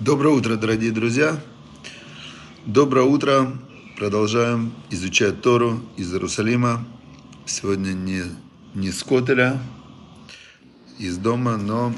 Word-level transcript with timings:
Доброе 0.00 0.30
утро, 0.30 0.56
дорогие 0.56 0.92
друзья. 0.92 1.38
Доброе 2.64 3.04
утро. 3.04 3.52
Продолжаем 3.98 4.72
изучать 4.88 5.42
Тору 5.42 5.82
из 5.98 6.10
Иерусалима. 6.10 6.86
Сегодня 7.44 7.92
не, 7.92 8.22
не 8.74 8.92
с 8.92 9.02
Котеля, 9.02 9.60
из 10.98 11.18
дома, 11.18 11.58
но 11.58 11.94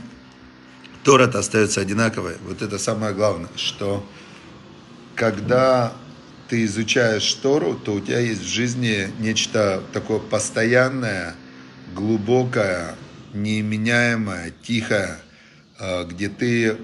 Тора-то 1.04 1.38
остается 1.38 1.80
одинаковой. 1.80 2.38
Вот 2.44 2.60
это 2.60 2.76
самое 2.76 3.14
главное, 3.14 3.50
что 3.54 4.04
когда 5.14 5.92
ты 6.48 6.64
изучаешь 6.64 7.32
Тору, 7.34 7.76
то 7.76 7.92
у 7.92 8.00
тебя 8.00 8.18
есть 8.18 8.42
в 8.42 8.48
жизни 8.48 9.12
нечто 9.20 9.80
такое 9.92 10.18
постоянное, 10.18 11.36
глубокое, 11.94 12.96
неменяемое, 13.32 14.52
тихое, 14.60 15.20
э, 15.78 16.04
где 16.06 16.28
ты 16.28 16.78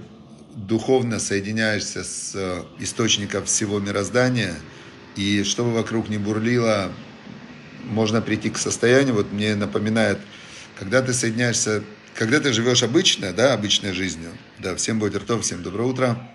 духовно 0.67 1.19
соединяешься 1.19 2.03
с 2.03 2.33
э, 2.35 2.63
источником 2.81 3.45
всего 3.45 3.79
мироздания, 3.79 4.55
и 5.17 5.45
чтобы 5.45 5.73
вокруг 5.73 6.09
не 6.09 6.19
бурлило, 6.19 6.91
можно 7.85 8.21
прийти 8.21 8.51
к 8.51 8.59
состоянию, 8.59 9.15
вот 9.15 9.33
мне 9.33 9.55
напоминает, 9.55 10.19
когда 10.79 11.01
ты 11.01 11.13
соединяешься, 11.13 11.83
когда 12.15 12.41
ты 12.41 12.53
живешь 12.53 12.83
обычно, 12.83 13.33
да, 13.33 13.55
обычной 13.55 13.93
жизнью, 13.93 14.31
да, 14.59 14.75
всем 14.75 14.99
будет 14.99 15.17
ртов, 15.17 15.43
всем 15.43 15.63
доброе 15.63 15.85
утро, 15.85 16.31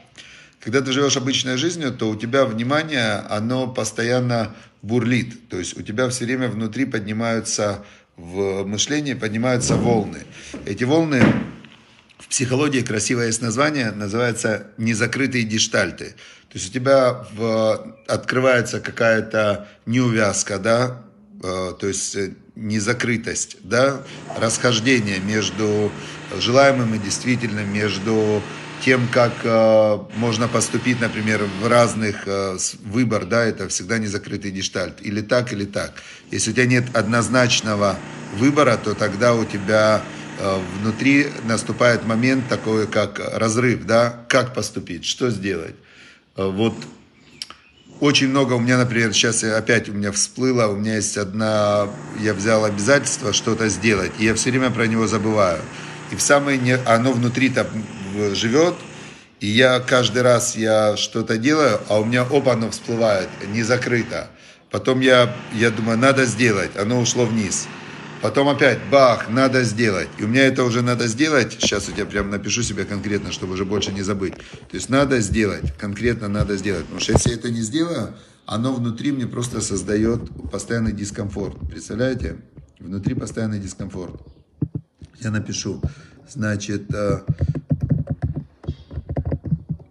когда 0.59 0.81
ты 0.81 0.93
живешь 0.93 1.17
обычной 1.17 1.57
жизнью, 1.57 1.91
то 1.91 2.09
у 2.09 2.15
тебя 2.15 2.45
внимание, 2.45 3.15
оно 3.29 3.67
постоянно 3.67 4.55
бурлит, 4.81 5.49
то 5.49 5.57
есть 5.57 5.77
у 5.77 5.81
тебя 5.81 6.09
все 6.09 6.25
время 6.25 6.47
внутри 6.47 6.85
поднимаются 6.85 7.83
в 8.15 8.63
мышлении 8.63 9.15
поднимаются 9.15 9.75
волны. 9.75 10.19
Эти 10.65 10.83
волны 10.83 11.23
в 12.17 12.27
психологии 12.27 12.81
красивое 12.81 13.27
есть 13.27 13.41
название, 13.41 13.91
называется 13.91 14.67
незакрытые 14.77 15.43
диштальты. 15.43 16.15
То 16.53 16.59
есть 16.59 16.69
у 16.69 16.73
тебя 16.73 17.25
в, 17.33 17.95
открывается 18.07 18.79
какая-то 18.79 19.67
неувязка, 19.87 20.59
да, 20.59 21.01
э, 21.41 21.73
то 21.79 21.87
есть 21.87 22.15
э, 22.15 22.33
незакрытость, 22.55 23.57
да, 23.63 24.03
расхождение 24.37 25.19
между 25.19 25.91
желаемым 26.37 26.93
и 26.93 26.99
действительным, 26.99 27.73
между 27.73 28.43
тем, 28.85 29.07
как 29.11 29.33
э, 29.43 29.99
можно 30.15 30.47
поступить, 30.47 31.01
например, 31.01 31.43
в 31.59 31.67
разных 31.67 32.27
выбор, 32.85 33.25
да, 33.25 33.43
это 33.45 33.67
всегда 33.67 33.97
незакрытый 33.97 34.51
диштальт, 34.51 35.01
или 35.01 35.21
так, 35.21 35.53
или 35.53 35.65
так. 35.65 35.93
Если 36.29 36.51
у 36.51 36.53
тебя 36.53 36.67
нет 36.67 36.95
однозначного 36.95 37.97
выбора, 38.37 38.77
то 38.77 38.93
тогда 38.93 39.33
у 39.33 39.43
тебя 39.43 40.03
внутри 40.81 41.27
наступает 41.43 42.05
момент 42.05 42.47
такой, 42.47 42.87
как 42.87 43.19
разрыв, 43.33 43.85
да, 43.85 44.25
как 44.27 44.53
поступить, 44.53 45.05
что 45.05 45.29
сделать. 45.29 45.75
Э, 46.35 46.47
вот 46.47 46.73
очень 47.99 48.29
много 48.29 48.53
у 48.53 48.59
меня, 48.59 48.77
например, 48.77 49.13
сейчас 49.13 49.43
опять 49.43 49.87
у 49.87 49.93
меня 49.93 50.11
всплыло, 50.11 50.67
у 50.67 50.75
меня 50.75 50.95
есть 50.95 51.17
одна, 51.17 51.87
я 52.19 52.33
взял 52.33 52.65
обязательство 52.65 53.31
что-то 53.31 53.69
сделать, 53.69 54.11
и 54.19 54.25
я 54.25 54.35
все 54.35 54.49
время 54.49 54.71
про 54.71 54.87
него 54.87 55.07
забываю. 55.07 55.61
И 56.11 56.15
в 56.15 56.21
самое, 56.21 56.59
оно 56.85 57.13
внутри 57.13 57.49
там 57.49 57.67
живет, 58.33 58.75
и 59.39 59.47
я 59.47 59.79
каждый 59.79 60.21
раз 60.21 60.55
я 60.55 60.97
что-то 60.97 61.37
делаю, 61.37 61.79
а 61.87 61.99
у 61.99 62.05
меня 62.05 62.23
оба 62.23 62.53
оно 62.53 62.71
всплывает, 62.71 63.29
не 63.47 63.63
закрыто. 63.63 64.29
Потом 64.69 64.99
я, 64.99 65.33
я 65.53 65.69
думаю, 65.69 65.97
надо 65.97 66.25
сделать, 66.25 66.71
оно 66.77 66.99
ушло 66.99 67.25
вниз. 67.25 67.67
Потом 68.23 68.47
опять, 68.47 68.79
бах, 68.89 69.29
надо 69.29 69.65
сделать. 69.65 70.07
И 70.17 70.23
у 70.23 70.29
меня 70.29 70.47
это 70.47 70.63
уже 70.63 70.81
надо 70.81 71.09
сделать. 71.09 71.51
Сейчас 71.59 71.89
я 71.97 72.05
прям 72.05 72.29
напишу 72.29 72.63
себе 72.63 72.85
конкретно, 72.85 73.33
чтобы 73.33 73.55
уже 73.55 73.65
больше 73.65 73.91
не 73.91 74.01
забыть. 74.01 74.35
То 74.35 74.75
есть 74.77 74.87
надо 74.87 75.19
сделать, 75.19 75.77
конкретно 75.77 76.29
надо 76.29 76.55
сделать. 76.55 76.83
Потому 76.83 77.01
что 77.01 77.11
если 77.11 77.31
я 77.31 77.35
это 77.35 77.51
не 77.51 77.59
сделаю, 77.59 78.13
оно 78.45 78.73
внутри 78.73 79.11
мне 79.11 79.27
просто 79.27 79.59
создает 79.59 80.21
постоянный 80.49 80.93
дискомфорт. 80.93 81.59
Представляете? 81.69 82.37
Внутри 82.79 83.13
постоянный 83.13 83.59
дискомфорт. 83.59 84.21
Я 85.19 85.29
напишу. 85.29 85.81
Значит, 86.29 86.93
э, 86.93 87.23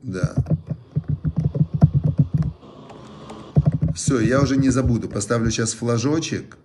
да. 0.03 0.35
Все, 3.95 4.21
я 4.21 4.41
уже 4.41 4.57
не 4.57 4.71
забуду. 4.71 5.11
Поставлю 5.11 5.51
сейчас 5.51 5.75
флажочек 5.75 6.57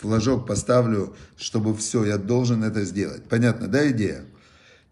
флажок 0.00 0.46
поставлю, 0.46 1.14
чтобы 1.36 1.74
все, 1.76 2.04
я 2.04 2.18
должен 2.18 2.64
это 2.64 2.84
сделать. 2.84 3.24
Понятно, 3.24 3.68
да, 3.68 3.88
идея? 3.90 4.24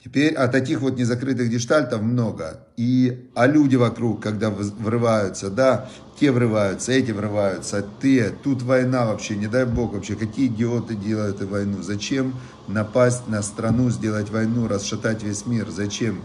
Теперь, 0.05 0.35
а 0.35 0.49
таких 0.49 0.83
вот 0.83 0.99
незакрытых 0.99 1.49
гештальтов 1.49 2.03
много. 2.03 2.61
И, 2.77 3.27
а 3.35 3.47
люди 3.47 3.77
вокруг, 3.77 4.23
когда 4.23 4.51
врываются, 4.51 5.49
да, 5.49 5.89
те 6.21 6.31
врываются, 6.31 6.93
эти 6.93 7.11
врываются, 7.11 7.83
ты, 8.03 8.31
тут 8.43 8.61
война 8.63 9.07
вообще, 9.07 9.35
не 9.35 9.47
дай 9.47 9.65
бог 9.65 9.95
вообще, 9.95 10.15
какие 10.15 10.49
идиоты 10.49 10.95
делают 10.95 11.37
эту 11.37 11.49
войну, 11.49 11.81
зачем 11.81 12.35
напасть 12.69 13.29
на 13.29 13.41
страну, 13.43 13.89
сделать 13.89 14.29
войну, 14.29 14.69
расшатать 14.69 15.23
весь 15.23 15.47
мир, 15.47 15.71
зачем? 15.71 16.23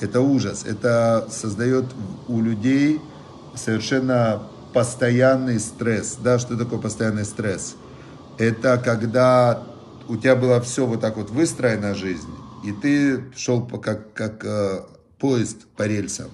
Это 0.00 0.20
ужас, 0.20 0.64
это 0.64 1.26
создает 1.28 1.86
у 2.28 2.40
людей 2.40 3.00
совершенно 3.56 4.42
постоянный 4.72 5.58
стресс, 5.58 6.16
да, 6.22 6.38
что 6.38 6.56
такое 6.56 6.78
постоянный 6.78 7.24
стресс? 7.24 7.74
Это 8.38 8.78
когда 8.78 9.62
у 10.08 10.16
тебя 10.16 10.36
было 10.36 10.60
все 10.60 10.86
вот 10.86 11.00
так 11.00 11.16
вот 11.16 11.30
выстроена 11.30 11.94
жизнь, 11.94 12.28
и 12.64 12.72
ты 12.72 13.24
шел 13.36 13.60
по, 13.62 13.78
как, 13.78 14.12
как 14.12 14.44
э, 14.44 14.80
поезд 15.18 15.66
по 15.76 15.84
рельсам. 15.84 16.30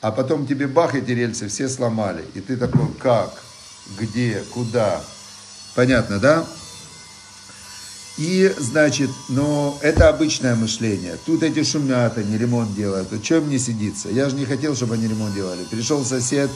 А 0.00 0.12
потом 0.12 0.46
тебе 0.46 0.66
бах, 0.66 0.94
эти 0.94 1.10
рельсы 1.10 1.48
все 1.48 1.68
сломали. 1.68 2.24
И 2.34 2.40
ты 2.40 2.56
такой, 2.56 2.86
как, 3.00 3.30
где, 3.98 4.42
куда. 4.54 5.00
Понятно, 5.74 6.18
да? 6.18 6.44
И, 8.16 8.52
значит, 8.58 9.10
но 9.28 9.78
это 9.80 10.08
обычное 10.08 10.54
мышление. 10.54 11.16
Тут 11.24 11.42
эти 11.42 11.62
шумят, 11.62 12.18
они 12.18 12.36
ремонт 12.38 12.74
делают. 12.74 13.10
Вот 13.10 13.22
чем 13.22 13.44
мне 13.44 13.58
сидится? 13.58 14.08
Я 14.08 14.28
же 14.28 14.36
не 14.36 14.44
хотел, 14.44 14.74
чтобы 14.74 14.94
они 14.94 15.06
ремонт 15.06 15.34
делали. 15.34 15.64
Пришел 15.64 16.04
сосед, 16.04 16.50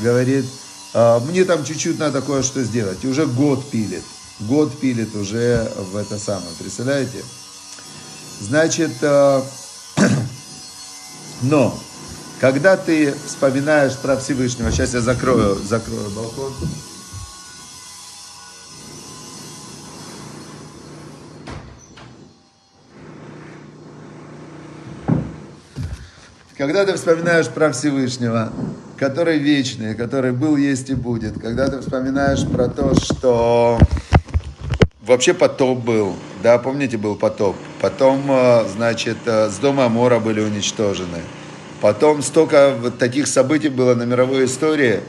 говорит, 0.00 0.44
«А, 0.94 1.20
мне 1.20 1.44
там 1.44 1.64
чуть-чуть 1.64 1.98
надо 1.98 2.20
кое-что 2.22 2.62
сделать. 2.62 2.98
И 3.02 3.08
уже 3.08 3.26
год 3.26 3.68
пилит 3.70 4.04
год 4.40 4.78
пилит 4.78 5.14
уже 5.14 5.70
в 5.76 5.96
это 5.96 6.18
самое, 6.18 6.50
представляете? 6.58 7.24
Значит, 8.40 8.92
э, 9.02 9.42
но, 11.42 11.78
когда 12.40 12.76
ты 12.76 13.14
вспоминаешь 13.26 13.96
про 13.96 14.16
Всевышнего, 14.16 14.70
сейчас 14.70 14.94
я 14.94 15.00
закрою, 15.00 15.56
закрою 15.56 16.08
балкон. 16.10 16.52
Когда 26.56 26.84
ты 26.84 26.94
вспоминаешь 26.94 27.46
про 27.48 27.70
Всевышнего, 27.70 28.52
который 28.96 29.38
вечный, 29.38 29.94
который 29.94 30.32
был, 30.32 30.56
есть 30.56 30.90
и 30.90 30.94
будет, 30.94 31.40
когда 31.40 31.68
ты 31.68 31.78
вспоминаешь 31.78 32.44
про 32.48 32.68
то, 32.68 32.94
что 32.96 33.78
Вообще 35.08 35.32
потоп 35.32 35.78
был, 35.78 36.16
да, 36.42 36.58
помните, 36.58 36.98
был 36.98 37.16
потоп. 37.16 37.56
Потом, 37.80 38.24
э, 38.28 38.64
значит, 38.68 39.16
э, 39.24 39.48
с 39.48 39.56
дома 39.56 39.86
Амора 39.86 40.18
были 40.18 40.40
уничтожены. 40.40 41.22
Потом 41.80 42.20
столько 42.20 42.74
вот 42.78 42.98
таких 42.98 43.26
событий 43.26 43.70
было 43.70 43.94
на 43.94 44.02
мировой 44.02 44.44
истории, 44.44 45.00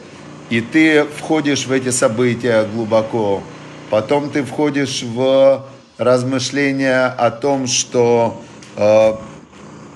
и 0.49 0.61
ты 0.61 1.03
входишь 1.03 1.67
в 1.67 1.73
эти 1.73 1.89
события 1.89 2.63
глубоко. 2.63 3.43
Потом 3.89 4.29
ты 4.29 4.43
входишь 4.43 5.03
в 5.03 5.65
размышления 5.97 7.07
о 7.07 7.29
том, 7.29 7.67
что 7.67 8.41
э, 8.77 9.13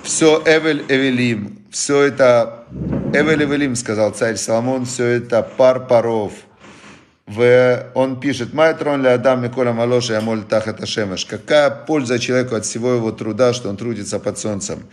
все 0.03 0.43
Эвель 0.45 0.83
Эвелим, 0.89 1.59
все 1.71 2.01
это 2.01 2.65
Эвель 3.13 3.45
Эвелим, 3.45 3.77
сказал 3.77 4.11
царь 4.11 4.35
Соломон, 4.35 4.85
все 4.85 5.05
это 5.05 5.41
пар 5.43 5.87
паров– 5.87 6.33
в, 7.25 7.91
он 7.93 8.19
пишет, 8.19 8.53
«Майтрон 8.53 9.01
ли 9.01 9.07
Адам 9.07 9.43
Микола 9.43 9.71
Малоша 9.71 10.15
Ямоль 10.15 10.43
Тахата 10.43 10.85
Шемеш». 10.85 11.25
Какая 11.25 11.69
польза 11.69 12.19
человеку 12.19 12.55
от 12.55 12.65
всего 12.65 12.91
его 12.91 13.11
труда, 13.11 13.53
что 13.53 13.69
он 13.69 13.77
трудится 13.77 14.19
под 14.19 14.37
солнцем? 14.37 14.83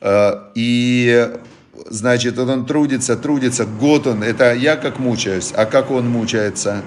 Э, 0.00 0.50
и, 0.54 1.30
значит, 1.86 2.36
вот 2.36 2.48
он 2.48 2.66
трудится, 2.66 3.16
трудится, 3.16 3.64
год 3.64 4.06
он, 4.06 4.22
это 4.22 4.52
я 4.52 4.76
как 4.76 4.98
мучаюсь, 4.98 5.52
а 5.56 5.64
как 5.64 5.90
он 5.90 6.08
мучается? 6.08 6.82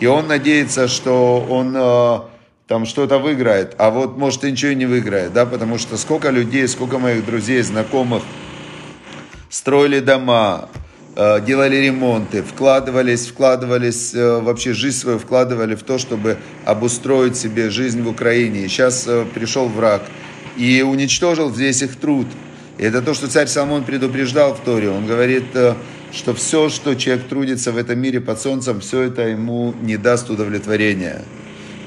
И 0.00 0.06
он 0.06 0.26
надеется, 0.26 0.86
что 0.86 1.40
он 1.48 1.74
э, 1.74 2.18
там 2.66 2.84
что-то 2.84 3.18
выиграет, 3.18 3.74
а 3.78 3.90
вот 3.90 4.18
может 4.18 4.44
и 4.44 4.50
ничего 4.50 4.72
не 4.72 4.84
выиграет, 4.84 5.32
да, 5.32 5.46
потому 5.46 5.78
что 5.78 5.96
сколько 5.96 6.28
людей, 6.28 6.68
сколько 6.68 6.98
моих 6.98 7.24
друзей, 7.24 7.62
знакомых 7.62 8.22
строили 9.48 10.00
дома, 10.00 10.68
делали 11.16 11.76
ремонты, 11.76 12.42
вкладывались, 12.42 13.26
вкладывались, 13.26 14.14
э, 14.14 14.40
вообще 14.40 14.74
жизнь 14.74 14.98
свою 14.98 15.18
вкладывали 15.18 15.74
в 15.74 15.82
то, 15.82 15.96
чтобы 15.96 16.36
обустроить 16.64 17.36
себе 17.36 17.70
жизнь 17.70 18.02
в 18.02 18.08
Украине. 18.08 18.64
И 18.64 18.68
сейчас 18.68 19.06
э, 19.06 19.24
пришел 19.34 19.68
враг 19.68 20.02
и 20.56 20.82
уничтожил 20.82 21.48
весь 21.48 21.82
их 21.82 21.96
труд. 21.96 22.26
И 22.78 22.84
это 22.84 23.00
то, 23.00 23.14
что 23.14 23.28
царь 23.28 23.46
Соломон 23.46 23.84
предупреждал 23.84 24.54
в 24.54 24.60
Торе. 24.60 24.90
Он 24.90 25.06
говорит, 25.06 25.44
э, 25.54 25.74
что 26.12 26.34
все, 26.34 26.68
что 26.68 26.94
человек 26.94 27.26
трудится 27.28 27.72
в 27.72 27.78
этом 27.78 27.98
мире 27.98 28.20
под 28.20 28.40
солнцем, 28.40 28.80
все 28.80 29.02
это 29.02 29.22
ему 29.22 29.74
не 29.80 29.96
даст 29.96 30.28
удовлетворения. 30.28 31.22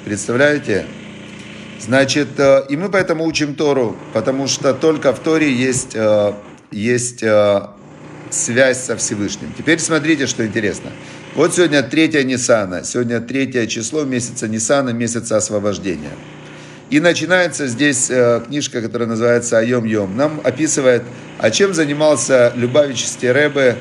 Представляете? 0.05 0.85
Значит, 1.79 2.39
э, 2.39 2.65
и 2.69 2.77
мы 2.77 2.89
поэтому 2.89 3.25
учим 3.25 3.53
Тору, 3.53 3.95
потому 4.13 4.47
что 4.47 4.73
только 4.73 5.13
в 5.13 5.19
Торе 5.19 5.51
есть, 5.51 5.91
э, 5.93 6.33
есть 6.71 7.23
связь 8.29 8.79
со 8.79 8.95
Всевышним. 8.97 9.53
Теперь 9.57 9.79
смотрите, 9.79 10.27
что 10.27 10.45
интересно. 10.45 10.91
Вот 11.35 11.53
сегодня 11.53 11.83
третье 11.83 12.23
Нисана, 12.23 12.83
сегодня 12.83 13.19
третье 13.19 13.65
число 13.67 14.03
месяца 14.03 14.47
Нисана, 14.47 14.89
месяца 14.89 15.37
освобождения. 15.37 16.11
И 16.89 16.99
начинается 16.99 17.67
здесь 17.67 18.09
э, 18.09 18.41
книжка, 18.47 18.81
которая 18.81 19.07
называется 19.07 19.59
«Айом 19.59 19.85
Йом». 19.85 20.17
Нам 20.17 20.41
описывает, 20.43 21.03
а 21.37 21.51
чем 21.51 21.75
занимался 21.75 22.51
Любавич 22.55 23.05
Стеребе 23.05 23.77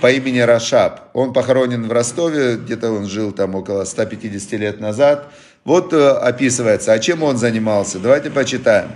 по 0.00 0.10
имени 0.10 0.38
Рашаб. 0.38 1.00
Он 1.12 1.34
похоронен 1.34 1.86
в 1.86 1.92
Ростове, 1.92 2.56
где-то 2.56 2.92
он 2.92 3.08
жил 3.08 3.32
там 3.32 3.54
около 3.54 3.84
150 3.84 4.52
лет 4.52 4.80
назад. 4.80 5.30
Вот 5.64 5.92
э, 5.92 6.08
описывается, 6.08 6.92
а 6.92 6.98
чем 6.98 7.22
он 7.22 7.36
занимался. 7.36 7.98
Давайте 7.98 8.30
почитаем. 8.30 8.88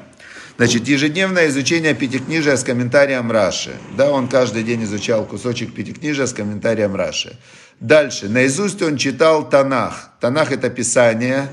Значит, 0.60 0.88
ежедневное 0.88 1.48
изучение 1.48 1.94
пятикнижия 1.94 2.54
с 2.54 2.64
комментарием 2.64 3.32
Раши. 3.32 3.78
Да, 3.96 4.10
он 4.10 4.28
каждый 4.28 4.62
день 4.62 4.84
изучал 4.84 5.24
кусочек 5.24 5.72
пятикнижия 5.72 6.26
с 6.26 6.34
комментарием 6.34 6.94
Раши. 6.94 7.38
Дальше. 7.80 8.28
Наизусть 8.28 8.82
он 8.82 8.98
читал 8.98 9.48
Танах. 9.48 10.10
Танах 10.20 10.52
это 10.52 10.68
Писание. 10.68 11.48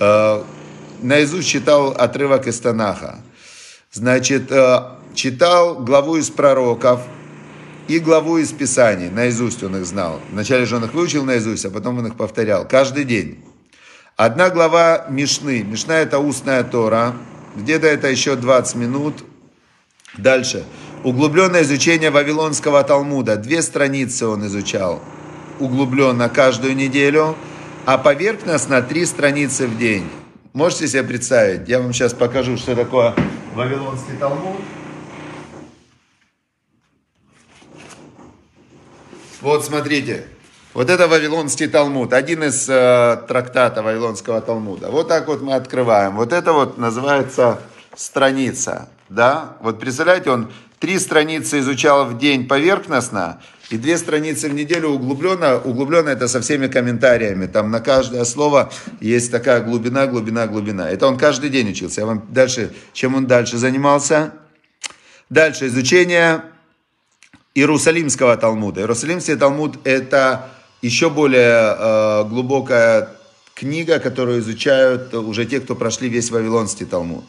Э, 0.00 0.42
наизусть 1.00 1.48
читал 1.48 1.92
отрывок 1.92 2.48
из 2.48 2.58
Танаха. 2.58 3.20
Значит, 3.92 4.50
э, 4.50 4.80
читал 5.14 5.76
главу 5.76 6.16
из 6.16 6.28
пророков 6.28 7.02
и 7.86 8.00
главу 8.00 8.38
из 8.38 8.50
Писаний. 8.50 9.08
Наизусть 9.08 9.62
он 9.62 9.76
их 9.76 9.86
знал. 9.86 10.20
Вначале 10.32 10.66
же 10.66 10.74
он 10.74 10.84
их 10.84 10.94
выучил 10.94 11.24
наизусть, 11.24 11.64
а 11.64 11.70
потом 11.70 11.98
он 11.98 12.08
их 12.08 12.16
повторял. 12.16 12.66
Каждый 12.66 13.04
день. 13.04 13.38
Одна 14.16 14.50
глава 14.50 15.06
Мишны. 15.10 15.62
Мишна 15.62 16.00
это 16.00 16.18
устная 16.18 16.64
Тора. 16.64 17.14
Где-то 17.58 17.86
это 17.86 18.08
еще 18.08 18.36
20 18.36 18.76
минут. 18.76 19.24
Дальше. 20.16 20.64
Углубленное 21.04 21.62
изучение 21.62 22.10
Вавилонского 22.10 22.82
Талмуда. 22.82 23.36
Две 23.36 23.62
страницы 23.62 24.26
он 24.26 24.46
изучал 24.46 25.02
углубленно 25.60 26.28
каждую 26.28 26.76
неделю, 26.76 27.36
а 27.84 27.98
поверхностно 27.98 28.82
три 28.82 29.04
страницы 29.06 29.66
в 29.66 29.78
день. 29.78 30.08
Можете 30.52 30.88
себе 30.88 31.02
представить? 31.02 31.68
Я 31.68 31.80
вам 31.80 31.92
сейчас 31.92 32.14
покажу, 32.14 32.56
что 32.56 32.74
такое 32.74 33.14
Вавилонский 33.54 34.16
Талмуд. 34.18 34.56
Вот 39.40 39.64
смотрите, 39.64 40.26
вот 40.78 40.90
это 40.90 41.08
Вавилонский 41.08 41.66
Талмуд, 41.66 42.12
один 42.12 42.44
из 42.44 42.68
э, 42.68 43.16
трактата 43.26 43.82
Вавилонского 43.82 44.40
Талмуда. 44.40 44.90
Вот 44.92 45.08
так 45.08 45.26
вот 45.26 45.42
мы 45.42 45.54
открываем. 45.54 46.14
Вот 46.14 46.32
это 46.32 46.52
вот 46.52 46.78
называется 46.78 47.60
страница, 47.96 48.88
да? 49.08 49.56
Вот 49.60 49.80
представляете, 49.80 50.30
он 50.30 50.52
три 50.78 51.00
страницы 51.00 51.58
изучал 51.58 52.06
в 52.06 52.16
день 52.16 52.46
поверхностно, 52.46 53.42
и 53.70 53.76
две 53.76 53.98
страницы 53.98 54.48
в 54.48 54.54
неделю 54.54 54.90
углубленно. 54.90 55.56
Углубленно 55.56 56.10
это 56.10 56.28
со 56.28 56.40
всеми 56.40 56.68
комментариями. 56.68 57.46
Там 57.46 57.72
на 57.72 57.80
каждое 57.80 58.24
слово 58.24 58.70
есть 59.00 59.32
такая 59.32 59.62
глубина, 59.62 60.06
глубина, 60.06 60.46
глубина. 60.46 60.88
Это 60.88 61.08
он 61.08 61.18
каждый 61.18 61.50
день 61.50 61.70
учился. 61.70 62.02
Я 62.02 62.06
вам 62.06 62.22
дальше, 62.30 62.72
чем 62.92 63.16
он 63.16 63.26
дальше 63.26 63.56
занимался? 63.56 64.32
Дальше 65.28 65.66
изучение 65.66 66.44
Иерусалимского 67.56 68.36
Талмуда. 68.36 68.82
Иерусалимский 68.82 69.34
Талмуд 69.34 69.80
это 69.82 70.50
еще 70.82 71.10
более 71.10 71.76
э, 71.76 72.24
глубокая 72.24 73.10
книга, 73.54 73.98
которую 73.98 74.40
изучают 74.40 75.12
уже 75.14 75.44
те, 75.44 75.60
кто 75.60 75.74
прошли 75.74 76.08
весь 76.08 76.30
Вавилонский 76.30 76.86
Талмуд. 76.86 77.24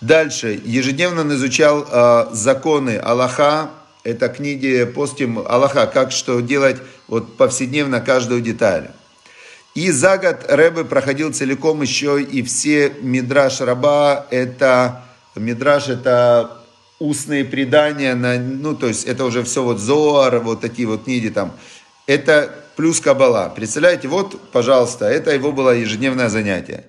Дальше. 0.00 0.60
Ежедневно 0.64 1.22
он 1.22 1.32
изучал 1.34 1.86
э, 1.90 2.26
законы 2.32 2.98
Аллаха, 2.98 3.70
это 4.04 4.28
книги 4.28 4.84
постим 4.84 5.38
Аллаха, 5.38 5.86
как 5.86 6.12
что 6.12 6.40
делать 6.40 6.76
вот 7.08 7.36
повседневно 7.36 8.00
каждую 8.00 8.42
деталь. 8.42 8.90
И 9.74 9.90
за 9.90 10.16
год 10.18 10.44
Рэбе 10.48 10.84
проходил 10.84 11.32
целиком 11.32 11.82
еще 11.82 12.22
и 12.22 12.42
все 12.42 12.92
Мидраш 13.00 13.60
Раба, 13.60 14.26
это 14.30 15.02
Мидраш 15.34 15.88
это 15.88 16.62
устные 16.98 17.44
предания, 17.44 18.14
на, 18.14 18.38
ну 18.38 18.74
то 18.74 18.86
есть 18.86 19.04
это 19.04 19.24
уже 19.24 19.42
все 19.42 19.62
вот 19.62 19.78
Зоар, 19.78 20.38
вот 20.38 20.60
такие 20.60 20.88
вот 20.88 21.04
книги 21.04 21.28
там. 21.28 21.52
Это 22.06 22.54
плюс 22.76 23.00
Кабала. 23.00 23.52
Представляете, 23.54 24.06
вот, 24.08 24.50
пожалуйста, 24.52 25.06
это 25.06 25.32
его 25.32 25.50
было 25.50 25.74
ежедневное 25.74 26.28
занятие. 26.28 26.84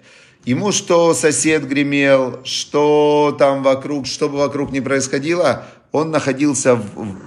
Ему 0.45 0.71
что 0.71 1.13
сосед 1.13 1.67
гремел, 1.67 2.39
что 2.43 3.35
там 3.37 3.63
вокруг, 3.63 4.05
что 4.05 4.29
бы 4.29 4.37
вокруг 4.37 4.71
не 4.71 4.79
происходило, 4.79 5.65
он 5.91 6.11
находился 6.11 6.75
в, 6.75 7.17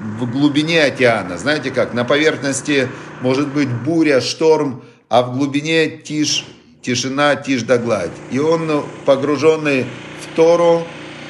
в 0.00 0.30
глубине 0.30 0.84
океана. 0.84 1.36
Знаете 1.36 1.70
как, 1.70 1.92
на 1.92 2.04
поверхности 2.04 2.88
может 3.20 3.48
быть 3.48 3.68
буря, 3.68 4.20
шторм, 4.20 4.82
а 5.08 5.22
в 5.22 5.36
глубине 5.36 5.88
тишь, 5.88 6.46
тишина, 6.80 7.36
тишь 7.36 7.64
да 7.64 7.78
гладь. 7.78 8.12
И 8.30 8.38
он 8.38 8.84
погруженный 9.04 9.86
в 10.22 10.36
Тору, 10.36 10.86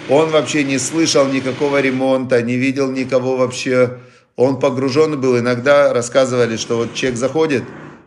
он 0.09 0.31
вообще 0.31 0.65
не 0.65 0.79
слышал 0.79 1.27
никакого 1.27 1.81
ремонта, 1.81 2.43
не 2.43 2.57
видел 2.57 2.91
никого 2.91 3.37
вообще. 3.37 3.99
Он 4.37 4.59
погружен 4.59 5.21
был. 5.21 5.39
Иногда 5.39 5.93
рассказывали, 5.93 6.57
что 6.57 6.77
вот 6.77 6.95
человек 6.95 7.19
заходит, 7.19 7.65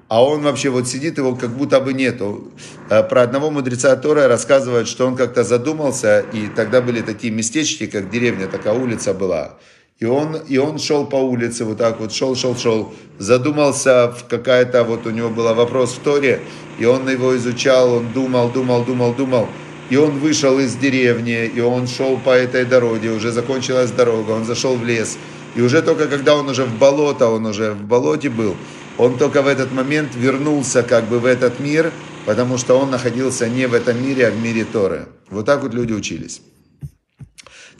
а 0.08 0.24
он 0.24 0.42
вообще 0.42 0.70
вот 0.70 0.88
сидит, 0.88 1.18
его 1.18 1.36
как 1.36 1.52
будто 1.52 1.80
бы 1.80 1.94
нету. 1.94 2.52
Э, 2.90 3.04
про 3.04 3.24
одного 3.24 3.50
мудреца 3.50 3.96
Тора 3.96 4.28
рассказывают, 4.28 4.88
что 4.88 5.08
он 5.08 5.16
как-то 5.16 5.44
задумался, 5.44 6.26
и 6.34 6.48
тогда 6.48 6.82
были 6.82 7.02
такие 7.02 7.34
местечки, 7.34 7.88
как 7.88 8.10
деревня, 8.10 8.48
такая 8.48 8.74
улица 8.74 9.14
была. 9.14 9.58
И 9.98 10.06
он, 10.06 10.36
и 10.36 10.58
он 10.58 10.78
шел 10.78 11.06
по 11.06 11.16
улице, 11.16 11.64
вот 11.64 11.78
так 11.78 12.00
вот 12.00 12.12
шел, 12.12 12.36
шел, 12.36 12.56
шел, 12.58 12.94
задумался 13.18 14.12
в 14.12 14.28
какая-то, 14.28 14.84
вот 14.84 15.08
у 15.08 15.10
него 15.10 15.30
был 15.30 15.54
вопрос 15.56 15.94
в 15.94 16.00
Торе, 16.00 16.42
и 16.78 16.86
он 16.86 17.10
его 17.10 17.36
изучал, 17.38 17.94
он 17.94 18.12
думал, 18.12 18.50
думал, 18.50 18.84
думал, 18.84 19.14
думал. 19.14 19.48
И 19.90 19.96
он 19.96 20.20
вышел 20.20 20.60
из 20.60 20.76
деревни, 20.76 21.46
и 21.46 21.62
он 21.62 21.88
шел 21.88 22.18
по 22.18 22.32
этой 22.32 22.66
дороге, 22.66 23.12
уже 23.12 23.32
закончилась 23.32 23.92
дорога, 23.92 24.32
он 24.32 24.44
зашел 24.44 24.76
в 24.76 24.84
лес. 24.84 25.18
И 25.56 25.62
уже 25.62 25.82
только 25.82 26.08
когда 26.08 26.36
он 26.36 26.50
уже 26.50 26.66
в 26.66 26.78
болото, 26.78 27.30
он 27.30 27.46
уже 27.46 27.72
в 27.72 27.82
болоте 27.82 28.30
был, 28.30 28.56
он 28.98 29.18
только 29.18 29.42
в 29.42 29.48
этот 29.48 29.72
момент 29.72 30.14
вернулся 30.16 30.84
как 30.84 31.06
бы 31.06 31.20
в 31.20 31.26
этот 31.26 31.60
мир, 31.60 31.92
потому 32.26 32.58
что 32.58 32.78
он 32.78 32.92
находился 32.92 33.48
не 33.48 33.66
в 33.68 33.74
этом 33.74 34.02
мире, 34.02 34.28
а 34.28 34.32
в 34.32 34.42
мире 34.42 34.66
Торы. 34.66 35.08
Вот 35.30 35.46
так 35.46 35.64
вот 35.64 35.74
люди 35.74 35.94
учились. 35.94 36.42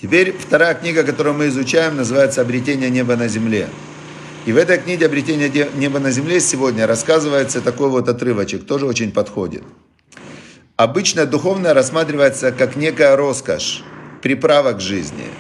Теперь 0.02 0.36
вторая 0.38 0.74
книга, 0.74 1.04
которую 1.04 1.36
мы 1.36 1.48
изучаем, 1.48 1.96
называется 1.96 2.42
«Обретение 2.42 2.90
неба 2.90 3.16
на 3.16 3.28
земле». 3.28 3.68
И 4.46 4.52
в 4.52 4.58
этой 4.58 4.78
книге 4.78 5.06
«Обретение 5.08 5.70
неба 5.76 6.00
на 6.00 6.12
земле» 6.12 6.40
сегодня 6.40 6.86
рассказывается 6.88 7.62
такой 7.62 7.90
вот 7.90 8.08
отрывочек, 8.08 8.66
тоже 8.66 8.86
очень 8.86 9.12
подходит. 9.12 9.64
Обычно 10.76 11.26
духовное 11.26 11.74
рассматривается 11.74 12.52
как 12.52 12.76
некая 12.76 13.16
роскошь, 13.16 13.84
приправа 14.22 14.74
к 14.74 14.82
жизни– 14.82 15.28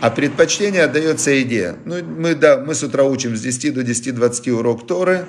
а 0.00 0.10
предпочтение 0.10 0.84
отдается 0.84 1.30
еде. 1.30 1.76
Ну, 1.84 2.02
мы, 2.04 2.34
да, 2.34 2.58
мы 2.58 2.74
с 2.74 2.82
утра 2.82 3.04
учим 3.04 3.36
с 3.36 3.40
10 3.40 3.74
до 3.74 3.82
10-20 3.82 4.50
урок 4.50 4.86
Торы, 4.86 5.26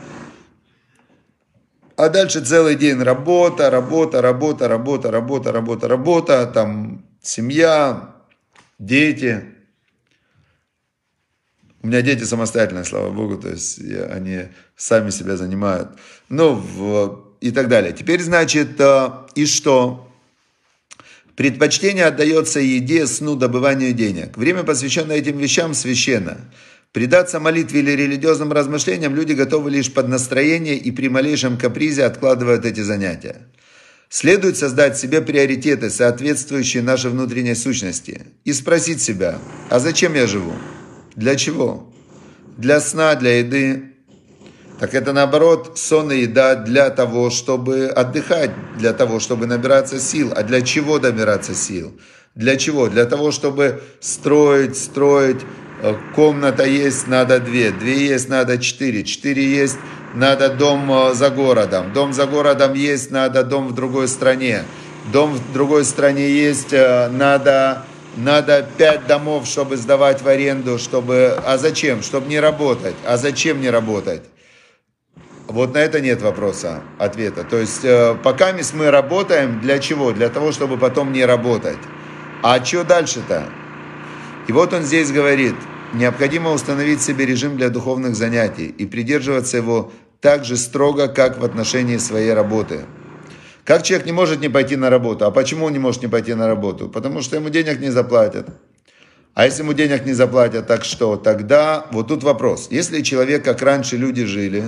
а 1.95 2.09
дальше 2.09 2.39
целый 2.39 2.75
день 2.75 3.01
работа, 3.01 3.69
работа, 3.69 4.21
работа, 4.21 4.67
работа, 4.67 5.11
работа, 5.11 5.51
работа, 5.51 5.87
работа, 5.87 6.45
там 6.45 7.05
семья, 7.21 8.15
дети. 8.77 9.43
У 11.81 11.87
меня 11.87 12.01
дети 12.01 12.23
самостоятельные, 12.23 12.85
слава 12.85 13.09
богу, 13.09 13.37
то 13.37 13.49
есть 13.49 13.79
они 13.79 14.49
сами 14.75 15.09
себя 15.09 15.35
занимают. 15.35 15.89
Ну, 16.29 16.53
в, 16.53 17.35
и 17.41 17.51
так 17.51 17.67
далее. 17.67 17.93
Теперь, 17.93 18.21
значит, 18.21 18.79
э, 18.79 19.09
и 19.35 19.45
что? 19.45 20.08
Предпочтение 21.39 22.03
отдается 22.03 22.59
еде, 22.59 23.07
сну, 23.07 23.33
добыванию 23.33 23.93
денег. 23.93 24.35
Время, 24.35 24.63
посвященное 24.63 25.15
этим 25.15 25.37
вещам, 25.37 25.73
священно. 25.73 26.37
Предаться 26.91 27.39
молитве 27.39 27.79
или 27.79 27.91
религиозным 27.91 28.51
размышлениям 28.51 29.15
люди 29.15 29.31
готовы 29.31 29.71
лишь 29.71 29.93
под 29.93 30.09
настроение 30.09 30.75
и 30.75 30.91
при 30.91 31.07
малейшем 31.07 31.57
капризе 31.57 32.03
откладывают 32.03 32.65
эти 32.65 32.81
занятия. 32.81 33.37
Следует 34.09 34.57
создать 34.57 34.97
себе 34.97 35.21
приоритеты, 35.21 35.89
соответствующие 35.89 36.83
нашей 36.83 37.09
внутренней 37.11 37.55
сущности, 37.55 38.23
и 38.43 38.51
спросить 38.51 39.01
себя, 39.01 39.39
а 39.69 39.79
зачем 39.79 40.15
я 40.15 40.27
живу? 40.27 40.51
Для 41.15 41.37
чего? 41.37 41.89
Для 42.57 42.81
сна, 42.81 43.15
для 43.15 43.39
еды, 43.39 43.93
так 44.79 44.93
это 44.93 45.11
наоборот 45.11 45.77
сон 45.77 46.11
и 46.11 46.21
еда 46.21 46.55
для 46.55 46.89
того, 46.89 47.29
чтобы 47.29 47.87
отдыхать, 47.87 48.51
для 48.77 48.93
того, 48.93 49.19
чтобы 49.19 49.45
набираться 49.45 49.99
сил. 49.99 50.31
А 50.33 50.43
для 50.43 50.61
чего 50.61 50.99
набираться 50.99 51.53
сил? 51.53 51.99
Для 52.33 52.55
чего? 52.55 52.87
Для 52.87 53.05
того, 53.05 53.31
чтобы 53.31 53.81
строить, 53.99 54.77
строить. 54.77 55.41
Э, 55.81 55.95
комната 56.15 56.63
есть, 56.63 57.07
надо 57.07 57.41
две. 57.41 57.71
Две 57.71 58.07
есть, 58.07 58.29
надо 58.29 58.57
четыре. 58.57 59.03
Четыре 59.03 59.43
есть, 59.43 59.77
надо 60.13 60.47
дом 60.47 60.89
э, 60.89 61.13
за 61.13 61.29
городом. 61.29 61.91
Дом 61.91 62.13
за 62.13 62.25
городом 62.25 62.73
есть, 62.73 63.11
надо 63.11 63.43
дом 63.43 63.67
в 63.67 63.75
другой 63.75 64.07
стране. 64.07 64.63
Дом 65.11 65.33
в 65.33 65.53
другой 65.53 65.83
стране 65.83 66.29
есть, 66.29 66.71
э, 66.71 67.09
надо, 67.09 67.83
надо 68.15 68.65
пять 68.77 69.07
домов, 69.07 69.45
чтобы 69.45 69.75
сдавать 69.75 70.21
в 70.21 70.27
аренду, 70.29 70.79
чтобы... 70.79 71.37
А 71.45 71.57
зачем? 71.57 72.01
Чтобы 72.01 72.29
не 72.29 72.39
работать. 72.39 72.95
А 73.05 73.17
зачем 73.17 73.59
не 73.59 73.69
работать? 73.69 74.21
Вот 75.49 75.73
на 75.73 75.79
это 75.79 75.99
нет 75.99 76.21
вопроса, 76.21 76.83
ответа. 76.99 77.43
То 77.43 77.57
есть, 77.57 77.83
э, 77.83 78.15
пока 78.23 78.53
мы 78.73 78.91
работаем, 78.91 79.59
для 79.59 79.79
чего? 79.79 80.11
Для 80.11 80.29
того, 80.29 80.51
чтобы 80.51 80.77
потом 80.77 81.11
не 81.11 81.25
работать. 81.25 81.79
А 82.43 82.63
что 82.63 82.83
дальше-то? 82.83 83.45
И 84.47 84.51
вот 84.51 84.73
он 84.73 84.83
здесь 84.83 85.11
говорит, 85.11 85.55
необходимо 85.93 86.51
установить 86.51 87.01
себе 87.01 87.25
режим 87.25 87.57
для 87.57 87.69
духовных 87.69 88.15
занятий 88.15 88.67
и 88.67 88.85
придерживаться 88.85 89.57
его 89.57 89.91
так 90.21 90.45
же 90.45 90.55
строго, 90.55 91.07
как 91.07 91.39
в 91.39 91.43
отношении 91.43 91.97
своей 91.97 92.33
работы. 92.33 92.81
Как 93.65 93.81
человек 93.81 94.05
не 94.05 94.11
может 94.11 94.41
не 94.41 94.49
пойти 94.49 94.75
на 94.75 94.91
работу? 94.91 95.25
А 95.25 95.31
почему 95.31 95.65
он 95.65 95.73
не 95.73 95.79
может 95.79 96.03
не 96.03 96.07
пойти 96.07 96.35
на 96.35 96.47
работу? 96.47 96.89
Потому 96.89 97.21
что 97.21 97.37
ему 97.37 97.49
денег 97.49 97.79
не 97.79 97.89
заплатят. 97.89 98.49
А 99.33 99.45
если 99.45 99.63
ему 99.63 99.73
денег 99.73 100.05
не 100.05 100.13
заплатят, 100.13 100.67
так 100.67 100.85
что? 100.85 101.15
Тогда, 101.15 101.87
вот 101.91 102.09
тут 102.09 102.23
вопрос. 102.23 102.67
Если 102.69 103.01
человек, 103.01 103.43
как 103.43 103.61
раньше 103.63 103.97
люди 103.97 104.25
жили, 104.25 104.63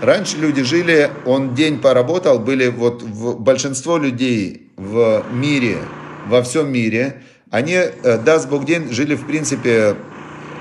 раньше 0.00 0.36
люди 0.36 0.62
жили, 0.62 1.10
он 1.26 1.54
день 1.54 1.80
поработал, 1.80 2.38
были 2.38 2.68
вот 2.68 3.02
в, 3.02 3.38
большинство 3.38 3.96
людей 3.98 4.70
в 4.76 5.24
мире, 5.32 5.78
во 6.26 6.42
всем 6.42 6.72
мире, 6.72 7.22
они, 7.50 7.74
э, 7.74 8.18
даст 8.18 8.48
Бог 8.48 8.64
день, 8.64 8.92
жили 8.92 9.14
в 9.14 9.26
принципе 9.26 9.96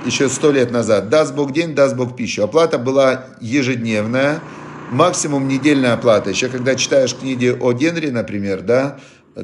еще 0.05 0.29
сто 0.29 0.51
лет 0.51 0.71
назад. 0.71 1.09
Даст 1.09 1.35
Бог 1.35 1.51
день, 1.51 1.75
даст 1.75 1.95
Бог 1.95 2.15
пищу. 2.15 2.43
Оплата 2.43 2.77
была 2.77 3.25
ежедневная, 3.41 4.39
максимум 4.91 5.47
недельная 5.47 5.93
оплата. 5.93 6.29
Еще 6.29 6.47
когда 6.47 6.75
читаешь 6.75 7.15
книги 7.15 7.55
О. 7.59 7.73
Генри, 7.73 8.09
например, 8.09 8.61
да, 8.61 8.97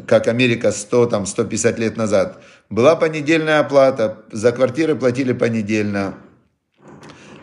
как 0.07 0.27
Америка 0.27 0.71
100, 0.71 1.05
там, 1.07 1.25
150 1.25 1.79
лет 1.79 1.97
назад, 1.97 2.41
была 2.69 2.95
понедельная 2.95 3.59
оплата, 3.59 4.23
за 4.31 4.51
квартиры 4.51 4.95
платили 4.95 5.33
понедельно. 5.33 6.15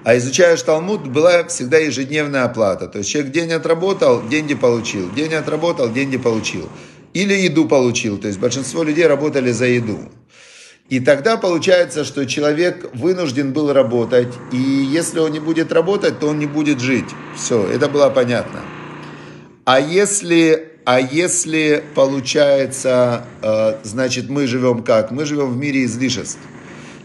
А 0.05 0.17
изучаешь 0.17 0.63
Талмуд, 0.63 1.07
была 1.07 1.45
всегда 1.45 1.79
ежедневная 1.79 2.45
оплата. 2.45 2.89
То 2.89 2.99
есть 2.99 3.11
человек 3.11 3.33
день 3.33 3.53
отработал, 3.53 4.27
деньги 4.29 4.55
получил, 4.55 5.11
день 5.13 5.35
отработал, 5.35 5.93
деньги 5.93 6.17
получил. 6.17 6.69
Или 7.15 7.35
еду 7.35 7.67
получил. 7.67 8.19
То 8.19 8.27
есть 8.27 8.41
большинство 8.41 8.83
людей 8.83 9.07
работали 9.07 9.53
за 9.53 9.67
еду. 9.67 10.01
И 10.89 11.01
тогда 11.01 11.37
получается, 11.37 12.05
что 12.05 12.27
человек 12.27 12.91
вынужден 12.95 13.53
был 13.53 13.73
работать, 13.73 14.29
и 14.53 14.57
если 14.57 15.21
он 15.21 15.33
не 15.33 15.41
будет 15.41 15.73
работать, 15.73 16.19
то 16.19 16.27
он 16.27 16.39
не 16.39 16.47
будет 16.47 16.81
жить. 16.81 17.09
Все, 17.37 17.67
это 17.67 17.89
было 17.89 18.11
понятно. 18.11 18.61
А 19.65 19.81
если, 19.81 20.73
а 20.85 21.01
если 21.01 21.83
получается, 21.95 23.25
э, 23.41 23.79
значит, 23.85 24.29
мы 24.29 24.47
живем 24.47 24.83
как? 24.83 25.13
Мы 25.13 25.25
живем 25.25 25.53
в 25.53 25.57
мире 25.57 25.85
излишеств. 25.85 26.41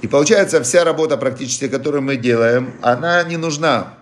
И 0.01 0.07
получается, 0.07 0.61
вся 0.61 0.83
работа 0.83 1.17
практически, 1.17 1.67
которую 1.67 2.03
мы 2.03 2.17
делаем, 2.17 2.73
она 2.81 3.23
не 3.23 3.37
нужна. 3.37 3.93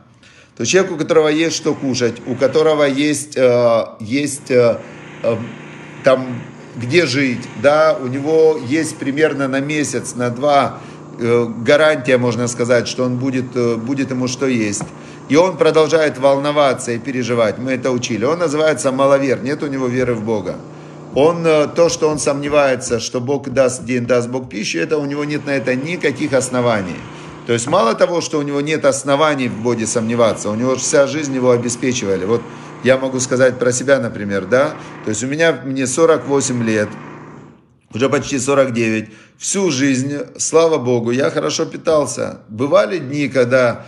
То 0.58 0.62
есть 0.62 0.72
человек, 0.72 0.92
у 0.92 0.98
которого 0.98 1.28
есть 1.30 1.56
что 1.56 1.74
кушать, 1.74 2.16
у 2.25 2.36
которого 2.36 2.84
есть, 2.84 3.38
э, 3.38 3.86
есть 4.00 4.52
э, 4.52 4.78
там 6.04 6.42
где 6.75 7.06
жить, 7.06 7.48
да, 7.62 7.98
у 8.00 8.08
него 8.08 8.60
есть 8.68 8.98
примерно 8.98 9.48
на 9.48 9.60
месяц, 9.60 10.16
на 10.16 10.30
два 10.30 10.80
э, 11.20 11.48
гарантия, 11.60 12.18
можно 12.18 12.48
сказать, 12.48 12.88
что 12.88 13.04
он 13.04 13.18
будет, 13.18 13.56
э, 13.56 13.75
будет 13.75 14.12
ему 14.12 14.28
что 14.28 14.46
есть. 14.46 14.84
И 15.30 15.36
он 15.36 15.58
продолжает 15.58 16.20
волноваться 16.20 16.92
и 16.92 17.00
переживать. 17.00 17.58
Мы 17.58 17.72
это 17.72 17.92
учили. 17.92 18.25
Он 18.25 18.40
называется 18.40 18.92
маловер, 18.92 19.42
нет 19.42 19.64
у 19.64 19.68
него 19.68 19.88
веры 19.88 20.14
в 20.14 20.24
Бога. 20.24 20.58
Он, 21.15 21.48
э, 21.48 21.67
то, 21.67 21.88
что 21.88 22.10
он 22.10 22.19
сомневается, 22.19 23.00
что 23.00 23.22
Бог 23.22 23.50
даст 23.50 23.86
день, 23.86 24.05
даст 24.05 24.29
Бог 24.29 24.50
пищу, 24.50 24.79
это 24.79 24.98
у 24.98 25.05
него 25.05 25.24
нет 25.24 25.45
на 25.45 25.51
это 25.51 25.74
никаких 25.74 26.34
оснований. 26.34 26.98
То 27.48 27.53
есть 27.53 27.67
мало 27.67 27.95
того, 27.95 28.19
что 28.19 28.38
у 28.38 28.41
него 28.41 28.60
нет 28.60 28.84
оснований 28.84 29.48
в 29.48 29.62
Боге 29.62 29.88
сомневаться, 29.88 30.50
у 30.50 30.55
него 30.55 30.75
вся 30.75 31.07
жизнь 31.07 31.34
его 31.34 31.51
обеспечивали. 31.51 32.25
Вот 32.25 32.41
я 32.84 32.98
могу 32.98 33.19
сказать 33.22 33.57
про 33.57 33.72
себя, 33.72 34.00
например, 34.00 34.45
да, 34.45 34.75
то 35.05 35.10
есть 35.10 35.24
у 35.24 35.27
меня, 35.27 35.53
мне 35.63 35.88
48 35.88 36.63
лет, 36.63 36.89
уже 37.93 38.10
почти 38.10 38.38
49, 38.38 39.10
всю 39.38 39.72
жизнь, 39.72 40.17
слава 40.38 40.77
Богу, 40.79 41.12
я 41.12 41.29
хорошо 41.29 41.65
питался. 41.65 42.39
Бывали 42.50 42.98
дни, 42.98 43.29
когда 43.29 43.86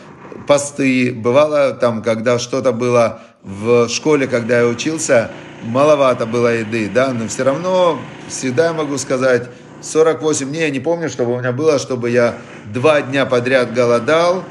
посты, 0.48 1.12
бывало 1.12 1.74
там, 1.74 2.01
когда 2.01 2.39
что-то 2.39 2.72
было 2.72 3.19
в 3.43 3.89
школе, 3.89 4.27
когда 4.27 4.60
я 4.60 4.67
учился, 4.67 5.29
маловато 5.64 6.26
было 6.26 6.56
еды, 6.56 6.90
да, 6.94 7.14
но 7.14 7.28
все 7.28 7.44
равно 7.44 8.00
всегда 8.28 8.68
я 8.68 8.74
могу 8.74 8.98
сказать, 8.98 9.50
48 9.82 10.50
дней, 10.50 10.62
я 10.62 10.70
не 10.70 10.80
помню, 10.80 11.10
чтобы 11.10 11.34
у 11.34 11.40
меня 11.40 11.52
было, 11.52 11.80
чтобы 11.80 12.10
я 12.10 12.38
два 12.74 13.02
дня 13.02 13.26
подряд 13.26 13.74
голодал, 13.74 14.44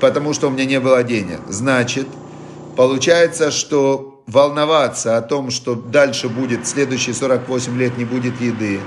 потому 0.00 0.32
что 0.34 0.48
у 0.48 0.50
меня 0.50 0.64
не 0.64 0.80
было 0.80 1.02
денег. 1.02 1.40
Значит, 1.48 2.06
Получается, 2.76 3.50
что 3.50 4.22
волноваться 4.26 5.18
о 5.18 5.22
том, 5.22 5.50
что 5.50 5.74
дальше 5.74 6.28
будет, 6.28 6.66
следующие 6.66 7.14
48 7.14 7.78
лет 7.78 7.98
не 7.98 8.04
будет 8.04 8.40
еды, 8.40 8.80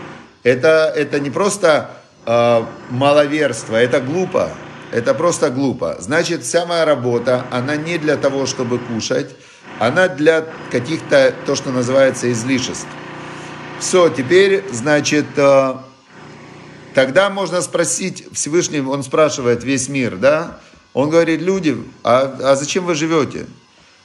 это, 0.43 0.91
это 0.95 1.19
не 1.19 1.29
просто 1.29 1.91
э, 2.25 2.63
маловерство, 2.89 3.75
это 3.75 3.99
глупо. 3.99 4.49
Это 4.91 5.13
просто 5.13 5.49
глупо. 5.49 5.97
Значит, 5.99 6.43
вся 6.43 6.65
моя 6.65 6.85
работа, 6.85 7.45
она 7.51 7.75
не 7.75 7.97
для 7.97 8.15
того, 8.17 8.45
чтобы 8.45 8.79
кушать, 8.79 9.35
она 9.79 10.07
для 10.07 10.45
каких-то, 10.71 11.33
то, 11.45 11.55
что 11.55 11.71
называется, 11.71 12.31
излишеств. 12.31 12.87
Все, 13.79 14.09
теперь, 14.09 14.63
значит, 14.71 15.25
э, 15.35 15.75
тогда 16.93 17.29
можно 17.29 17.61
спросить 17.61 18.25
Всевышний, 18.31 18.79
он 18.79 19.03
спрашивает 19.03 19.63
весь 19.63 19.89
мир, 19.89 20.15
да? 20.15 20.59
Он 20.93 21.09
говорит, 21.09 21.41
люди, 21.41 21.77
а, 22.03 22.37
а 22.41 22.55
зачем 22.55 22.85
вы 22.85 22.95
живете? 22.95 23.45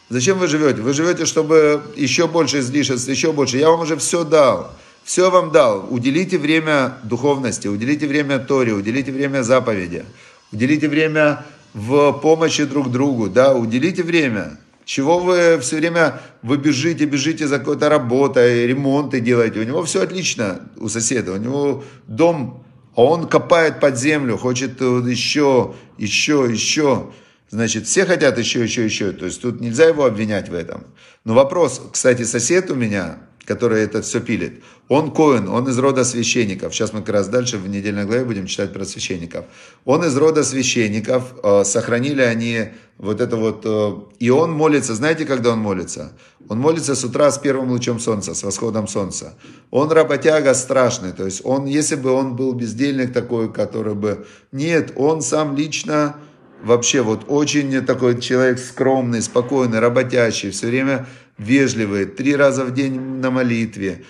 Зачем 0.08 0.38
вы 0.38 0.48
живете? 0.48 0.82
Вы 0.82 0.92
живете, 0.92 1.24
чтобы 1.24 1.82
еще 1.94 2.26
больше 2.26 2.58
излишеств, 2.58 3.08
еще 3.08 3.32
больше. 3.32 3.58
Я 3.58 3.70
вам 3.70 3.82
уже 3.82 3.96
все 3.96 4.24
дал. 4.24 4.72
Все 5.04 5.30
вам 5.30 5.52
дал. 5.52 5.86
Уделите 5.88 6.36
время 6.36 6.98
духовности, 7.04 7.68
уделите 7.68 8.08
время 8.08 8.40
Торе, 8.40 8.72
уделите 8.72 9.12
время 9.12 9.42
заповеди, 9.42 10.04
уделите 10.52 10.88
время 10.88 11.44
в 11.74 12.12
помощи 12.12 12.64
друг 12.64 12.90
другу, 12.90 13.28
да, 13.28 13.54
уделите 13.54 14.02
время. 14.02 14.58
Чего 14.90 15.20
вы 15.20 15.56
все 15.60 15.76
время, 15.76 16.20
вы 16.42 16.56
бежите, 16.56 17.04
бежите 17.04 17.46
за 17.46 17.60
какой-то 17.60 17.88
работой, 17.88 18.66
ремонты 18.66 19.20
делаете. 19.20 19.60
У 19.60 19.62
него 19.62 19.84
все 19.84 20.02
отлично, 20.02 20.68
у 20.78 20.88
соседа. 20.88 21.32
У 21.32 21.36
него 21.36 21.84
дом, 22.08 22.66
а 22.96 23.04
он 23.04 23.28
копает 23.28 23.78
под 23.78 23.96
землю, 23.96 24.36
хочет 24.36 24.80
еще, 24.80 25.76
еще, 25.96 26.48
еще. 26.50 27.12
Значит, 27.50 27.86
все 27.86 28.04
хотят 28.04 28.36
еще, 28.36 28.64
еще, 28.64 28.84
еще. 28.84 29.12
То 29.12 29.26
есть 29.26 29.40
тут 29.40 29.60
нельзя 29.60 29.84
его 29.84 30.04
обвинять 30.04 30.48
в 30.48 30.54
этом. 30.54 30.88
Но 31.24 31.34
вопрос, 31.34 31.80
кстати, 31.92 32.24
сосед 32.24 32.68
у 32.72 32.74
меня, 32.74 33.20
который 33.44 33.82
это 33.82 34.02
все 34.02 34.20
пилит, 34.20 34.62
он 34.88 35.12
коин, 35.12 35.48
он 35.48 35.68
из 35.68 35.78
рода 35.78 36.04
священников. 36.04 36.74
Сейчас 36.74 36.92
мы 36.92 37.00
как 37.00 37.10
раз 37.10 37.28
дальше 37.28 37.58
в 37.58 37.68
недельной 37.68 38.04
главе 38.04 38.24
будем 38.24 38.46
читать 38.46 38.72
про 38.72 38.84
священников. 38.84 39.44
Он 39.84 40.04
из 40.04 40.16
рода 40.16 40.42
священников, 40.42 41.34
э, 41.42 41.64
сохранили 41.64 42.22
они 42.22 42.68
вот 42.98 43.20
это 43.20 43.36
вот, 43.36 43.62
э, 43.64 43.92
и 44.18 44.30
он 44.30 44.52
молится, 44.52 44.94
знаете, 44.94 45.24
когда 45.24 45.52
он 45.52 45.58
молится? 45.60 46.12
Он 46.48 46.58
молится 46.58 46.94
с 46.94 47.04
утра 47.04 47.30
с 47.30 47.38
первым 47.38 47.70
лучом 47.70 47.98
солнца, 48.00 48.34
с 48.34 48.42
восходом 48.42 48.88
солнца. 48.88 49.34
Он 49.70 49.90
работяга 49.90 50.54
страшный, 50.54 51.12
то 51.12 51.24
есть 51.24 51.40
он, 51.44 51.66
если 51.66 51.96
бы 51.96 52.10
он 52.10 52.36
был 52.36 52.52
бездельник 52.52 53.12
такой, 53.12 53.52
который 53.52 53.94
бы, 53.94 54.26
нет, 54.52 54.92
он 54.96 55.22
сам 55.22 55.56
лично 55.56 56.16
вообще 56.62 57.02
вот 57.02 57.24
очень 57.28 57.84
такой 57.86 58.20
человек 58.20 58.58
скромный, 58.58 59.22
спокойный, 59.22 59.78
работящий, 59.78 60.50
все 60.50 60.66
время 60.66 61.06
вежливый, 61.40 62.04
три 62.04 62.36
раза 62.36 62.64
в 62.64 62.74
день 62.74 63.00
на 63.00 63.30
молитве. 63.30 64.04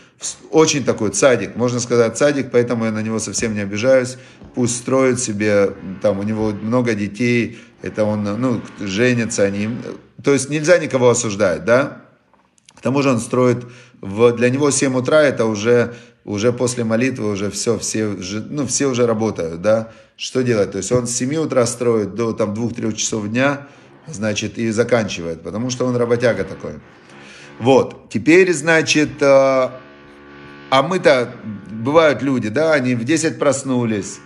Очень 0.50 0.84
такой 0.84 1.10
цадик, 1.10 1.56
можно 1.56 1.80
сказать 1.80 2.18
цадик, 2.18 2.50
поэтому 2.50 2.84
я 2.84 2.90
на 2.90 3.02
него 3.02 3.18
совсем 3.18 3.54
не 3.54 3.60
обижаюсь. 3.60 4.18
Пусть 4.54 4.76
строит 4.76 5.20
себе, 5.20 5.72
там 6.02 6.18
у 6.18 6.22
него 6.24 6.50
много 6.50 6.94
детей, 6.94 7.58
это 7.82 8.04
он, 8.04 8.24
ну, 8.24 8.60
женится 8.80 9.44
они. 9.44 9.70
То 10.22 10.32
есть 10.32 10.50
нельзя 10.50 10.78
никого 10.78 11.08
осуждать, 11.08 11.64
да? 11.64 12.02
К 12.74 12.82
тому 12.82 13.02
же 13.02 13.10
он 13.10 13.20
строит, 13.20 13.64
в, 14.00 14.32
для 14.32 14.50
него 14.50 14.70
7 14.70 14.96
утра 14.96 15.22
это 15.22 15.44
уже, 15.46 15.94
уже 16.24 16.52
после 16.52 16.84
молитвы 16.84 17.30
уже 17.30 17.50
все, 17.50 17.78
все, 17.78 18.16
ну, 18.48 18.66
все 18.66 18.86
уже 18.86 19.06
работают, 19.06 19.62
да? 19.62 19.92
что 20.20 20.42
делать? 20.42 20.72
То 20.72 20.78
есть 20.78 20.92
он 20.92 21.06
с 21.06 21.12
7 21.12 21.36
утра 21.36 21.64
строит 21.64 22.14
до 22.14 22.32
там 22.32 22.52
2-3 22.52 22.92
часов 22.92 23.26
дня, 23.28 23.68
значит, 24.06 24.58
и 24.58 24.70
заканчивает, 24.70 25.40
потому 25.42 25.70
что 25.70 25.86
он 25.86 25.96
работяга 25.96 26.44
такой. 26.44 26.74
Вот, 27.60 28.08
теперь, 28.08 28.52
значит, 28.54 29.20
э, 29.20 29.70
а 30.70 30.82
мы-то, 30.82 31.34
бывают 31.70 32.22
люди, 32.22 32.48
да, 32.48 32.72
они 32.72 32.94
в 32.94 33.04
10 33.04 33.38
проснулись, 33.38 34.18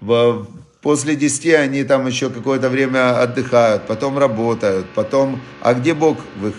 в, 0.00 0.46
после 0.82 1.16
10 1.16 1.54
они 1.54 1.82
там 1.82 2.06
еще 2.06 2.30
какое-то 2.30 2.68
время 2.70 3.20
отдыхают, 3.20 3.88
потом 3.88 4.18
работают, 4.18 4.86
потом, 4.94 5.40
а 5.62 5.74
где 5.74 5.94
Бог 5.94 6.18
в 6.36 6.46
их 6.46 6.54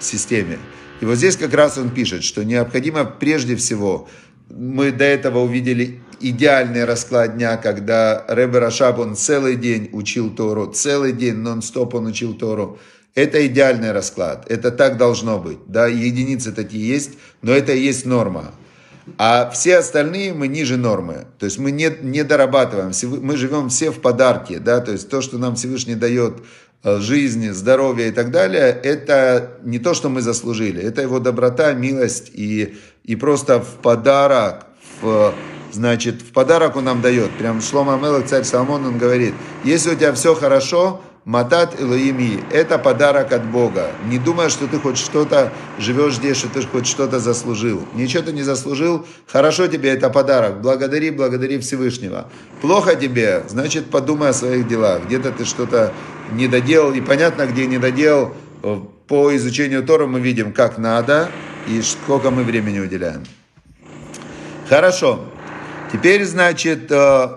системе? 0.00 0.58
И 1.02 1.04
вот 1.04 1.16
здесь 1.16 1.36
как 1.36 1.52
раз 1.52 1.76
он 1.76 1.90
пишет, 1.90 2.24
что 2.24 2.42
необходимо 2.42 3.04
прежде 3.04 3.54
всего, 3.54 4.08
мы 4.48 4.92
до 4.92 5.04
этого 5.04 5.40
увидели 5.40 6.00
идеальный 6.20 6.86
расклад 6.86 7.36
дня, 7.36 7.58
когда 7.58 8.24
Ребе 8.28 8.60
Рашаб, 8.60 8.98
он 8.98 9.14
целый 9.14 9.56
день 9.56 9.90
учил 9.92 10.30
Тору, 10.30 10.68
целый 10.68 11.12
день 11.12 11.36
нон-стоп 11.36 11.96
он 11.96 12.06
учил 12.06 12.32
Тору. 12.32 12.78
Это 13.16 13.46
идеальный 13.46 13.92
расклад, 13.92 14.44
это 14.48 14.70
так 14.70 14.98
должно 14.98 15.38
быть. 15.38 15.58
Да, 15.66 15.86
единицы 15.86 16.52
такие 16.52 16.86
есть, 16.86 17.12
но 17.40 17.52
это 17.52 17.72
и 17.72 17.80
есть 17.80 18.04
норма. 18.04 18.52
А 19.16 19.48
все 19.50 19.78
остальные 19.78 20.34
мы 20.34 20.48
ниже 20.48 20.76
нормы. 20.76 21.26
То 21.38 21.46
есть 21.46 21.58
мы 21.58 21.70
не, 21.70 21.90
не 22.02 22.24
дорабатываем. 22.24 22.92
Мы 23.22 23.38
живем 23.38 23.70
все 23.70 23.90
в 23.90 24.00
подарке. 24.02 24.58
Да? 24.58 24.80
То 24.80 24.92
есть 24.92 25.08
то, 25.08 25.22
что 25.22 25.38
нам 25.38 25.54
Всевышний 25.54 25.94
дает 25.94 26.42
э, 26.82 26.98
жизни, 26.98 27.50
здоровье 27.50 28.08
и 28.08 28.10
так 28.10 28.30
далее, 28.30 28.78
это 28.82 29.52
не 29.64 29.78
то, 29.78 29.94
что 29.94 30.10
мы 30.10 30.20
заслужили. 30.20 30.82
Это 30.82 31.00
его 31.00 31.18
доброта, 31.18 31.72
милость 31.72 32.30
и, 32.34 32.76
и 33.04 33.16
просто 33.16 33.60
в 33.60 33.76
подарок, 33.80 34.66
в, 35.00 35.32
значит, 35.72 36.20
в 36.20 36.32
подарок 36.32 36.76
он 36.76 36.84
нам 36.84 37.00
дает. 37.00 37.30
Прям 37.38 37.62
Шлома 37.62 37.96
Мелах, 37.96 38.26
царь 38.26 38.44
Соломон, 38.44 38.84
он 38.84 38.98
говорит, 38.98 39.32
если 39.64 39.92
у 39.92 39.94
тебя 39.94 40.12
все 40.12 40.34
хорошо, 40.34 41.00
Матат 41.26 41.80
Элоими– 41.80 42.40
это 42.52 42.78
подарок 42.78 43.32
от 43.32 43.44
Бога. 43.44 43.90
Не 44.08 44.16
думай, 44.16 44.48
что 44.48 44.68
ты 44.68 44.78
хоть 44.78 44.96
что-то 44.96 45.52
живешь 45.76 46.14
здесь, 46.14 46.36
что 46.36 46.48
ты 46.48 46.62
хоть 46.62 46.86
что-то 46.86 47.18
заслужил. 47.18 47.84
Ничего 47.94 48.22
ты 48.22 48.32
не 48.32 48.44
заслужил, 48.44 49.04
хорошо 49.26 49.66
тебе 49.66 49.90
это 49.90 50.08
подарок. 50.08 50.60
Благодари, 50.60 51.10
благодари 51.10 51.58
Всевышнего. 51.58 52.28
Плохо 52.62 52.94
тебе, 52.94 53.42
значит 53.48 53.90
подумай 53.90 54.28
о 54.28 54.32
своих 54.32 54.68
делах. 54.68 55.06
Где-то 55.06 55.32
ты 55.32 55.44
что-то 55.44 55.92
не 56.30 56.46
доделал, 56.46 56.92
и 56.92 57.00
понятно, 57.00 57.46
где 57.46 57.66
не 57.66 57.78
доделал. 57.78 58.32
По 59.08 59.34
изучению 59.34 59.82
Тора 59.82 60.06
мы 60.06 60.20
видим, 60.20 60.52
как 60.52 60.78
надо 60.78 61.28
и 61.66 61.82
сколько 61.82 62.30
мы 62.30 62.44
времени 62.44 62.78
уделяем. 62.78 63.24
Хорошо. 64.68 65.24
Теперь, 65.92 66.24
значит, 66.24 66.86
э, 66.90 67.28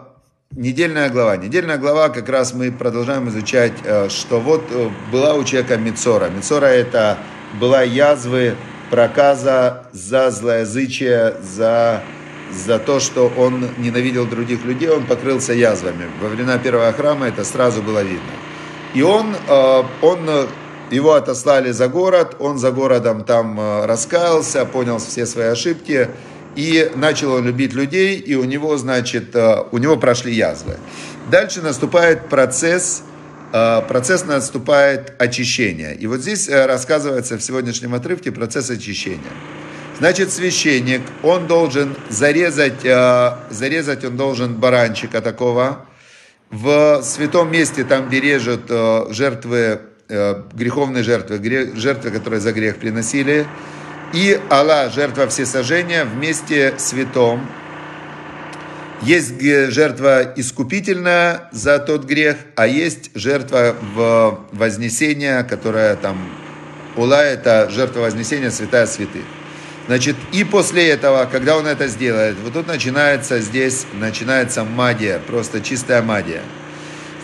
Недельная 0.56 1.12
глава. 1.12 1.38
Недельная 1.38 1.78
глава, 1.78 2.10
как 2.10 2.28
раз 2.28 2.56
мы 2.56 2.72
продолжаем 2.72 3.30
изучать, 3.30 3.74
э, 3.84 4.10
что 4.10 4.40
вот 4.40 4.64
э, 4.72 4.90
была 5.12 5.36
у 5.36 5.44
человека 5.44 5.78
Мицора. 5.78 6.30
Мицора 6.30 6.66
это 6.66 7.20
была 7.60 7.84
язвы, 7.84 8.56
проказа 8.90 9.84
за 9.92 10.32
злоязычие, 10.32 11.36
за, 11.44 12.02
за 12.52 12.80
то, 12.80 13.00
что 13.00 13.32
он 13.38 13.70
ненавидел 13.78 14.26
других 14.26 14.66
людей, 14.66 14.90
он 14.90 15.06
покрылся 15.06 15.54
язвами. 15.54 16.10
Во 16.20 16.30
времена 16.30 16.58
первого 16.58 16.92
храма 16.94 17.28
это 17.28 17.44
сразу 17.44 17.84
было 17.84 18.02
видно. 18.02 18.32
И 18.96 19.04
он, 19.04 19.36
э, 19.48 19.84
он 20.02 20.30
его 20.90 21.14
отослали 21.14 21.70
за 21.70 21.88
город, 21.90 22.38
он 22.40 22.58
за 22.58 22.72
городом 22.72 23.24
там 23.24 23.86
раскаялся, 23.86 24.66
понял 24.66 24.98
все 24.98 25.28
свои 25.28 25.46
ошибки, 25.46 26.10
и 26.56 26.92
начал 26.96 27.34
он 27.34 27.46
любить 27.46 27.74
людей, 27.74 28.18
и 28.18 28.36
у 28.36 28.44
него, 28.44 28.78
значит, 28.78 29.36
э, 29.36 29.64
у 29.72 29.78
него 29.78 29.98
прошли 29.98 30.34
язвы. 30.34 30.78
Дальше 31.30 31.62
наступает 31.62 32.28
процесс, 32.28 33.04
э, 33.54 33.82
процесс 33.88 34.26
наступает 34.26 35.14
очищение. 35.22 35.96
И 35.96 36.08
вот 36.08 36.22
здесь 36.22 36.50
э, 36.50 36.66
рассказывается 36.66 37.38
в 37.38 37.42
сегодняшнем 37.42 37.94
отрывке 37.94 38.32
процесс 38.32 38.70
очищения. 38.70 39.32
Значит, 40.00 40.32
священник, 40.32 41.02
он 41.24 41.48
должен 41.48 41.94
зарезать, 42.08 42.84
зарезать 43.50 44.06
он 44.06 44.16
должен 44.16 44.56
баранчика 44.56 45.20
такого, 45.20 45.86
в 46.50 47.02
святом 47.04 47.52
месте, 47.52 47.84
там, 47.84 48.08
где 48.08 48.22
режут 48.22 48.72
жертвы, 49.14 49.82
греховные 50.08 51.04
жертвы, 51.04 51.74
жертвы, 51.76 52.12
которые 52.12 52.40
за 52.40 52.54
грех 52.54 52.78
приносили, 52.78 53.46
и 54.14 54.40
Аллах, 54.50 54.94
жертва 54.94 55.28
всесожжения, 55.28 56.06
вместе 56.06 56.74
святом. 56.78 57.48
Есть 59.02 59.40
жертва 59.40 60.34
искупительная 60.36 61.50
за 61.52 61.80
тот 61.80 62.04
грех, 62.04 62.38
а 62.56 62.68
есть 62.68 63.12
жертва 63.16 63.76
в 63.94 64.40
вознесения, 64.52 65.44
которая 65.44 65.96
там, 65.96 66.18
Ула 66.98 67.24
это 67.24 67.70
жертва 67.70 68.02
вознесения, 68.02 68.50
святая 68.50 68.86
святых. 68.88 69.24
Значит, 69.88 70.18
и 70.34 70.44
после 70.44 70.90
этого, 70.90 71.28
когда 71.32 71.58
он 71.58 71.66
это 71.66 71.88
сделает, 71.88 72.36
вот 72.44 72.54
тут 72.54 72.68
начинается 72.68 73.40
здесь, 73.40 73.86
начинается 73.94 74.64
магия, 74.64 75.20
просто 75.26 75.62
чистая 75.62 76.02
магия. 76.02 76.42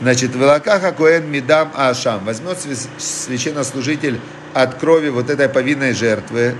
Значит, 0.01 0.33
в 0.33 0.41
Илакаха 0.41 0.91
Коэн 0.91 1.29
Мидам 1.29 1.71
Ашам 1.75 2.25
возьмет 2.25 2.57
священнослужитель 2.97 4.19
от 4.53 4.75
крови 4.75 5.09
вот 5.09 5.29
этой 5.29 5.49
повинной 5.49 5.93
жертвы, 5.93 6.55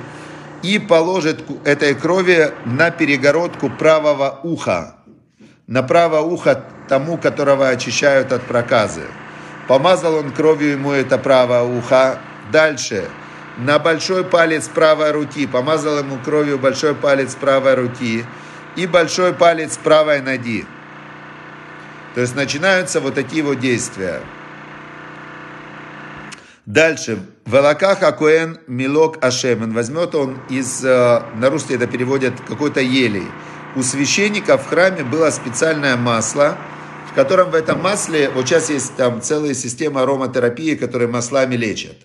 и 0.66 0.80
положит 0.80 1.44
этой 1.64 1.94
крови 1.94 2.52
на 2.66 2.90
перегородку 2.90 3.70
правого 3.70 4.40
уха, 4.42 4.96
на 5.68 5.84
правое 5.84 6.22
ухо 6.22 6.64
тому, 6.90 7.18
которого 7.18 7.70
очищают 7.70 8.32
от 8.32 8.42
проказы. 8.42 9.04
Помазал 9.68 10.16
он 10.16 10.32
кровью 10.32 10.72
ему 10.72 10.92
это 10.92 11.20
правое 11.20 11.62
ухо. 11.62 12.20
Дальше, 12.52 13.08
на 13.58 13.78
большой 13.78 14.24
палец 14.24 14.68
правой 14.68 15.12
руки, 15.12 15.46
помазал 15.46 16.00
ему 16.00 16.18
кровью 16.18 16.58
большой 16.58 16.96
палец 16.96 17.36
правой 17.36 17.76
руки 17.76 18.26
и 18.76 18.88
большой 18.88 19.34
палец 19.34 19.78
правой 19.78 20.22
ноги. 20.22 20.66
То 22.16 22.22
есть 22.22 22.36
начинаются 22.36 23.02
вот 23.02 23.14
такие 23.14 23.44
вот 23.44 23.60
действия. 23.60 24.22
Дальше. 26.66 27.20
Велаках 27.46 28.02
Акуэн 28.02 28.58
Милок 28.66 29.24
Ашемен. 29.24 29.72
Возьмет 29.74 30.16
он 30.16 30.40
из, 30.50 30.84
э, 30.84 31.22
на 31.36 31.50
русский 31.52 31.76
это 31.76 31.86
переводят, 31.86 32.34
какой-то 32.48 32.80
елей. 32.82 33.28
У 33.76 33.84
священника 33.84 34.58
в 34.58 34.68
храме 34.68 35.04
было 35.04 35.30
специальное 35.30 35.96
масло, 35.96 36.58
в 37.12 37.14
котором 37.14 37.52
в 37.52 37.56
этом 37.56 37.82
масле, 37.82 38.32
вот 38.32 38.48
сейчас 38.48 38.70
есть 38.72 38.96
там 38.96 39.22
целая 39.22 39.54
система 39.54 40.02
ароматерапии, 40.02 40.74
которые 40.74 41.08
маслами 41.08 41.56
лечат. 41.56 41.98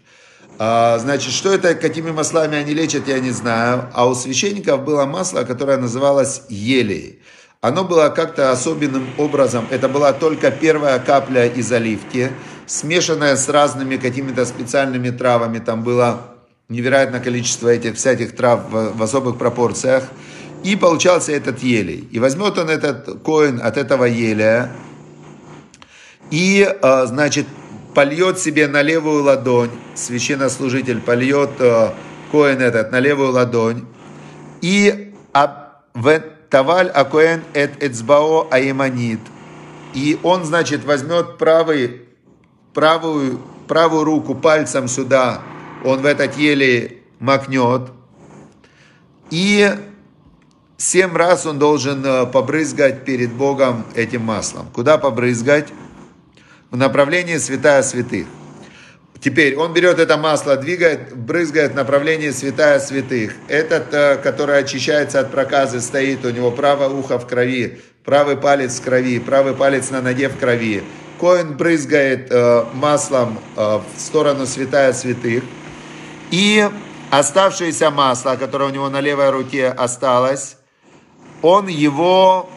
А, 0.59 0.99
значит, 0.99 1.33
что 1.33 1.55
это, 1.55 1.75
какими 1.75 2.11
маслами 2.11 2.59
они 2.59 2.75
лечат, 2.75 3.09
я 3.09 3.19
не 3.19 3.31
знаю. 3.31 3.89
А 3.95 4.07
у 4.07 4.15
священников 4.15 4.85
было 4.85 5.07
масло, 5.07 5.45
которое 5.45 5.79
называлось 5.79 6.43
елей. 6.51 7.23
Оно 7.63 7.85
было 7.85 8.09
как-то 8.11 8.53
особенным 8.53 9.07
образом, 9.19 9.67
это 9.71 9.89
была 9.89 10.13
только 10.13 10.51
первая 10.51 10.99
капля 10.99 11.47
из 11.47 11.71
оливки, 11.71 12.31
смешанная 12.71 13.35
с 13.35 13.49
разными 13.49 13.97
какими-то 13.97 14.45
специальными 14.47 15.11
травами. 15.11 15.59
Там 15.59 15.83
было 15.83 16.21
невероятное 16.69 17.19
количество 17.19 17.69
этих 17.69 17.97
всяких 17.97 18.37
трав 18.37 18.71
в, 18.71 18.97
в 18.97 19.03
особых 19.03 19.39
пропорциях. 19.39 20.05
И 20.63 20.77
получался 20.77 21.33
этот 21.33 21.65
елей. 21.65 22.07
И 22.13 22.21
возьмет 22.21 22.59
он 22.59 22.71
этот 22.71 23.23
коин 23.25 23.61
от 23.61 23.77
этого 23.77 24.05
еля 24.05 24.71
и, 26.31 26.63
а, 26.83 27.07
значит, 27.07 27.47
польет 27.93 28.39
себе 28.39 28.69
на 28.69 28.83
левую 28.83 29.25
ладонь, 29.25 29.71
священнослужитель 29.97 31.01
польет 31.01 31.51
а, 31.59 31.95
коин 32.31 32.61
этот 32.61 32.93
на 32.93 33.01
левую 33.01 33.33
ладонь, 33.33 33.85
и 34.61 35.13
в 35.95 36.23
таваль 36.51 36.89
акоэн 36.89 37.43
эт 37.53 37.83
эцбао 37.83 38.47
аиманит. 38.51 39.21
И 39.93 40.21
он, 40.23 40.45
значит, 40.45 40.85
возьмет 40.85 41.37
правый 41.37 42.03
правую, 42.75 43.41
правую 43.69 44.05
руку 44.05 44.35
пальцем 44.35 44.89
сюда, 44.89 45.43
он 45.85 46.01
в 46.01 46.07
этот 46.07 46.37
еле 46.37 46.99
макнет. 47.19 47.91
И 49.31 49.71
семь 50.77 51.17
раз 51.17 51.47
он 51.47 51.59
должен 51.59 52.05
э, 52.05 52.27
побрызгать 52.27 53.05
перед 53.05 53.33
Богом 53.33 53.85
этим 53.95 54.23
маслом. 54.23 54.67
Куда 54.73 54.99
побрызгать? 54.99 55.69
В 56.71 56.77
направлении 56.77 57.37
святая 57.39 57.83
святых. 57.83 58.27
Теперь 59.21 59.55
он 59.57 59.75
берет 59.75 59.99
это 59.99 60.17
масло, 60.17 60.57
двигает, 60.57 61.15
брызгает 61.15 61.73
в 61.73 61.75
направлении 61.75 62.31
святая 62.31 62.81
святых. 62.81 63.35
Этот, 63.49 63.93
э, 63.93 64.17
который 64.17 64.59
очищается 64.59 65.21
от 65.21 65.31
проказы, 65.31 65.81
стоит, 65.81 66.25
у 66.25 66.31
него 66.31 66.51
правое 66.51 66.89
ухо 66.89 67.19
в 67.19 67.27
крови, 67.27 67.81
правый 68.05 68.37
палец 68.37 68.81
в 68.81 68.83
крови, 68.83 69.19
правый 69.19 69.55
палец 69.55 69.91
на 69.91 70.01
ноге 70.01 70.29
в 70.29 70.39
крови. 70.39 70.83
Коин 71.21 71.55
брызгает 71.55 72.29
э, 72.31 72.65
маслом 72.73 73.39
э, 73.55 73.81
в 73.95 74.01
сторону 74.01 74.47
святая 74.47 74.95
святых. 74.95 75.45
И 76.31 76.67
оставшееся 77.11 77.91
масло, 77.91 78.37
которое 78.37 78.71
у 78.71 78.73
него 78.73 78.89
на 78.89 79.03
левой 79.03 79.29
руке 79.29 79.69
осталось, 79.69 80.57
он 81.43 81.67
его 81.67 82.49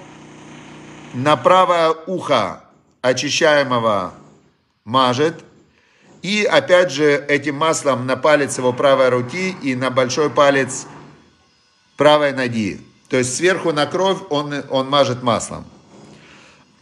на 1.13 1.35
правое 1.35 1.93
ухо 2.07 2.63
очищаемого 3.01 4.13
мажет. 4.85 5.43
И 6.21 6.45
опять 6.45 6.89
же 6.89 7.17
этим 7.27 7.55
маслом 7.57 8.07
на 8.07 8.15
палец 8.15 8.57
его 8.57 8.71
правой 8.71 9.09
руки 9.09 9.57
и 9.61 9.75
на 9.75 9.89
большой 9.89 10.29
палец 10.29 10.87
правой 11.97 12.31
ноги. 12.31 12.79
то 13.09 13.17
есть 13.17 13.35
сверху 13.35 13.73
на 13.73 13.85
кровь 13.87 14.19
он, 14.29 14.53
он 14.69 14.89
мажет 14.89 15.21
маслом. 15.21 15.65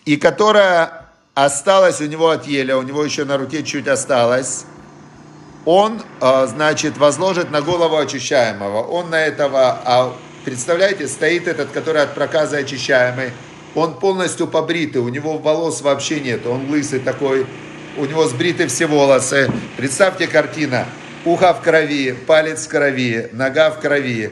И 0.06 0.18
которая 0.18 1.01
осталась 1.34 2.02
у 2.02 2.06
него 2.06 2.30
от 2.30 2.48
еля, 2.48 2.78
у 2.78 2.82
него 2.82 3.04
еще 3.04 3.26
на 3.26 3.38
руке 3.38 3.64
чуть 3.64 3.88
осталось, 3.88 4.66
он, 5.66 6.02
а, 6.20 6.48
значит, 6.48 6.98
возложит 6.98 7.52
на 7.52 7.62
голову 7.62 7.98
очищаемого. 7.98 8.82
Он 8.82 9.10
на 9.10 9.24
этого, 9.24 9.80
а 9.86 10.14
представляете, 10.44 11.08
стоит 11.08 11.48
этот, 11.48 11.72
который 11.72 12.02
от 12.02 12.16
проказа 12.16 12.58
очищаемый, 12.58 13.32
он 13.76 13.98
полностью 14.00 14.48
побритый, 14.48 15.02
у 15.02 15.10
него 15.10 15.38
волос 15.38 15.82
вообще 15.82 16.20
нет, 16.20 16.46
он 16.46 16.70
лысый 16.70 17.00
такой, 17.00 17.46
у 17.98 18.06
него 18.06 18.26
сбриты 18.28 18.68
все 18.68 18.88
волосы. 18.88 19.52
Представьте 19.78 20.28
картина, 20.28 20.86
ухо 21.26 21.54
в 21.54 21.62
крови, 21.62 22.12
палец 22.12 22.66
в 22.66 22.70
крови, 22.70 23.30
нога 23.32 23.70
в 23.70 23.80
крови. 23.80 24.32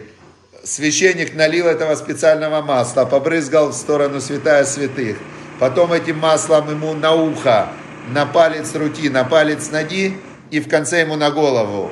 Священник 0.63 1.35
налил 1.35 1.67
этого 1.67 1.95
специального 1.95 2.61
масла, 2.61 3.05
побрызгал 3.05 3.69
в 3.69 3.73
сторону 3.73 4.19
святая 4.19 4.65
святых. 4.65 5.17
Потом 5.59 5.91
этим 5.91 6.19
маслом 6.19 6.69
ему 6.69 6.93
на 6.93 7.13
ухо, 7.13 7.67
на 8.13 8.25
палец 8.25 8.73
руки, 8.75 9.09
на 9.09 9.25
палец 9.25 9.69
ноги 9.71 10.17
и 10.51 10.59
в 10.61 10.69
конце 10.69 11.01
ему 11.01 11.17
на 11.17 11.31
голову. 11.31 11.91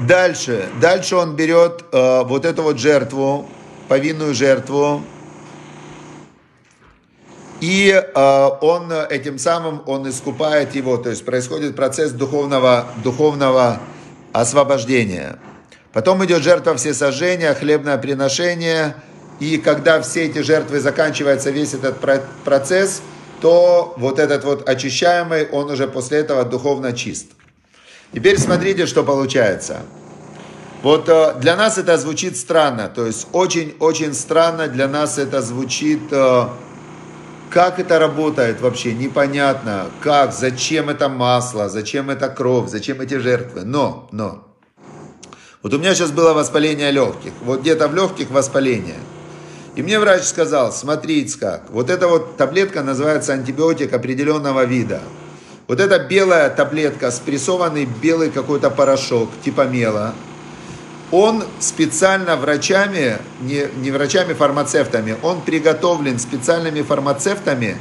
Дальше, 0.00 0.68
дальше 0.80 1.16
он 1.16 1.36
берет 1.36 1.84
э, 1.92 2.22
вот 2.24 2.44
эту 2.46 2.62
вот 2.62 2.78
жертву, 2.78 3.46
повинную 3.88 4.32
жертву, 4.32 5.02
и 7.60 7.90
э, 7.92 8.48
он 8.60 8.92
этим 8.92 9.38
самым 9.38 9.82
он 9.86 10.08
искупает 10.08 10.74
его, 10.76 10.96
то 10.96 11.10
есть 11.10 11.24
происходит 11.24 11.74
процесс 11.74 12.12
духовного, 12.12 12.86
духовного 13.02 13.80
освобождения. 14.32 15.38
Потом 15.98 16.24
идет 16.24 16.44
жертва 16.44 16.76
всесожжения, 16.76 17.52
хлебное 17.54 17.98
приношение, 17.98 18.94
и 19.40 19.58
когда 19.58 20.00
все 20.00 20.26
эти 20.26 20.42
жертвы 20.42 20.78
заканчивается 20.78 21.50
весь 21.50 21.74
этот 21.74 21.96
процесс, 22.44 23.02
то 23.40 23.94
вот 23.96 24.20
этот 24.20 24.44
вот 24.44 24.68
очищаемый, 24.68 25.48
он 25.48 25.68
уже 25.72 25.88
после 25.88 26.18
этого 26.18 26.44
духовно 26.44 26.92
чист. 26.92 27.32
Теперь 28.12 28.38
смотрите, 28.38 28.86
что 28.86 29.02
получается. 29.02 29.80
Вот 30.84 31.08
э, 31.08 31.34
для 31.40 31.56
нас 31.56 31.78
это 31.78 31.98
звучит 31.98 32.36
странно, 32.36 32.88
то 32.88 33.04
есть 33.04 33.26
очень-очень 33.32 34.14
странно 34.14 34.68
для 34.68 34.86
нас 34.86 35.18
это 35.18 35.42
звучит, 35.42 36.12
э, 36.12 36.44
как 37.50 37.80
это 37.80 37.98
работает 37.98 38.60
вообще, 38.60 38.94
непонятно, 38.94 39.86
как, 40.00 40.32
зачем 40.32 40.90
это 40.90 41.08
масло, 41.08 41.68
зачем 41.68 42.08
это 42.08 42.28
кровь, 42.28 42.70
зачем 42.70 43.00
эти 43.00 43.14
жертвы. 43.14 43.62
Но, 43.64 44.08
но, 44.12 44.47
вот 45.68 45.74
у 45.74 45.78
меня 45.78 45.94
сейчас 45.94 46.12
было 46.12 46.32
воспаление 46.32 46.90
легких, 46.90 47.32
вот 47.44 47.60
где-то 47.60 47.88
в 47.88 47.94
легких 47.94 48.30
воспаление. 48.30 48.96
И 49.76 49.82
мне 49.82 49.98
врач 49.98 50.22
сказал, 50.22 50.72
смотрите 50.72 51.38
как, 51.38 51.64
вот 51.68 51.90
эта 51.90 52.08
вот 52.08 52.38
таблетка 52.38 52.82
называется 52.82 53.34
антибиотик 53.34 53.92
определенного 53.92 54.64
вида. 54.64 55.02
Вот 55.66 55.78
эта 55.78 55.98
белая 55.98 56.48
таблетка, 56.48 57.10
спрессованный 57.10 57.84
белый 57.84 58.30
какой-то 58.30 58.70
порошок, 58.70 59.28
типа 59.44 59.66
мела, 59.66 60.14
он 61.10 61.44
специально 61.58 62.36
врачами, 62.36 63.18
не, 63.42 63.66
не 63.76 63.90
врачами-фармацевтами, 63.90 65.18
он 65.22 65.42
приготовлен 65.42 66.18
специальными 66.18 66.80
фармацевтами, 66.80 67.76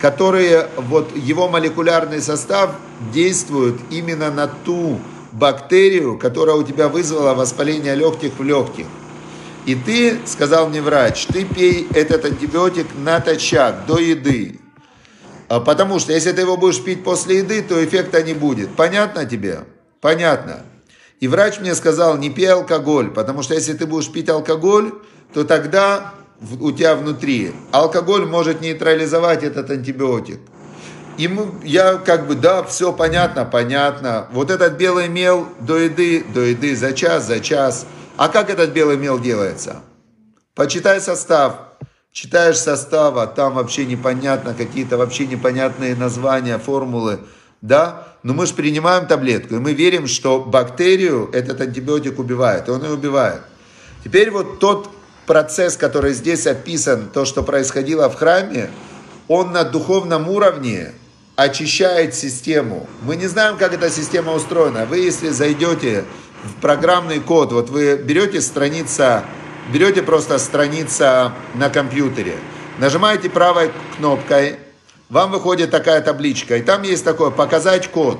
которые, 0.00 0.68
вот 0.76 1.10
его 1.16 1.48
молекулярный 1.48 2.22
состав 2.22 2.76
действует 3.12 3.80
именно 3.90 4.30
на 4.30 4.46
ту 4.46 5.00
бактерию, 5.32 6.18
которая 6.18 6.56
у 6.56 6.62
тебя 6.62 6.88
вызвала 6.88 7.34
воспаление 7.34 7.94
легких 7.94 8.38
в 8.38 8.42
легких. 8.42 8.86
И 9.64 9.74
ты, 9.74 10.18
сказал 10.26 10.68
мне 10.68 10.82
врач, 10.82 11.26
ты 11.26 11.44
пей 11.44 11.86
этот 11.94 12.24
антибиотик 12.24 12.86
натощак, 12.96 13.86
до 13.86 13.98
еды. 13.98 14.60
А 15.48 15.60
потому 15.60 15.98
что 15.98 16.12
если 16.12 16.32
ты 16.32 16.40
его 16.40 16.56
будешь 16.56 16.82
пить 16.82 17.04
после 17.04 17.38
еды, 17.38 17.62
то 17.62 17.82
эффекта 17.84 18.22
не 18.22 18.34
будет. 18.34 18.74
Понятно 18.74 19.24
тебе? 19.24 19.60
Понятно. 20.00 20.62
И 21.20 21.28
врач 21.28 21.60
мне 21.60 21.74
сказал, 21.74 22.18
не 22.18 22.30
пей 22.30 22.50
алкоголь, 22.52 23.10
потому 23.10 23.42
что 23.42 23.54
если 23.54 23.74
ты 23.74 23.86
будешь 23.86 24.10
пить 24.10 24.28
алкоголь, 24.28 24.92
то 25.32 25.44
тогда 25.44 26.14
у 26.60 26.72
тебя 26.72 26.96
внутри 26.96 27.52
алкоголь 27.70 28.26
может 28.26 28.60
нейтрализовать 28.60 29.44
этот 29.44 29.70
антибиотик. 29.70 30.40
И 31.18 31.28
мы, 31.28 31.46
я 31.64 31.96
как 31.96 32.26
бы, 32.26 32.34
да, 32.34 32.62
все 32.62 32.92
понятно, 32.92 33.44
понятно. 33.44 34.28
Вот 34.32 34.50
этот 34.50 34.74
белый 34.74 35.08
мел 35.08 35.48
до 35.60 35.78
еды, 35.78 36.24
до 36.34 36.40
еды, 36.40 36.74
за 36.74 36.92
час, 36.92 37.26
за 37.26 37.40
час– 37.40 37.86
а 38.16 38.28
как 38.28 38.50
этот 38.50 38.70
белый 38.70 38.96
мел 38.96 39.18
делается? 39.18 39.82
Почитай 40.54 41.00
состав. 41.00 41.54
Читаешь 42.12 42.58
состав, 42.58 43.16
а 43.16 43.26
там 43.26 43.54
вообще 43.54 43.86
непонятно, 43.86 44.52
какие-то 44.52 44.98
вообще 44.98 45.26
непонятные 45.26 45.96
названия, 45.96 46.58
формулы. 46.58 47.20
Да? 47.62 48.08
Но 48.22 48.34
мы 48.34 48.46
же 48.46 48.52
принимаем 48.52 49.06
таблетку, 49.06 49.54
и 49.54 49.58
мы 49.58 49.72
верим, 49.72 50.06
что 50.06 50.40
бактерию 50.40 51.30
этот 51.32 51.60
антибиотик 51.62 52.18
убивает, 52.18 52.68
и 52.68 52.70
он 52.70 52.84
ее 52.84 52.92
убивает. 52.92 53.40
Теперь 54.04 54.30
вот 54.30 54.58
тот 54.58 54.90
процесс, 55.26 55.78
который 55.78 56.12
здесь 56.12 56.46
описан, 56.46 57.08
то, 57.08 57.24
что 57.24 57.42
происходило 57.42 58.10
в 58.10 58.16
храме, 58.16 58.70
он 59.26 59.52
на 59.52 59.64
духовном 59.64 60.28
уровне 60.28 60.92
очищает 61.42 62.14
систему. 62.14 62.86
Мы 63.02 63.16
не 63.16 63.26
знаем, 63.26 63.56
как 63.56 63.74
эта 63.74 63.90
система 63.90 64.32
устроена. 64.32 64.86
Вы, 64.86 64.98
если 64.98 65.28
зайдете 65.30 66.04
в 66.44 66.60
программный 66.60 67.20
код, 67.20 67.52
вот 67.52 67.70
вы 67.70 67.96
берете 67.96 68.40
страница, 68.40 69.24
берете 69.72 70.02
просто 70.02 70.38
страница 70.38 71.32
на 71.54 71.68
компьютере, 71.70 72.36
нажимаете 72.78 73.28
правой 73.28 73.70
кнопкой, 73.96 74.56
вам 75.08 75.30
выходит 75.30 75.70
такая 75.70 76.00
табличка, 76.00 76.56
и 76.56 76.62
там 76.62 76.82
есть 76.82 77.04
такое 77.04 77.30
«Показать 77.30 77.88
код». 77.88 78.18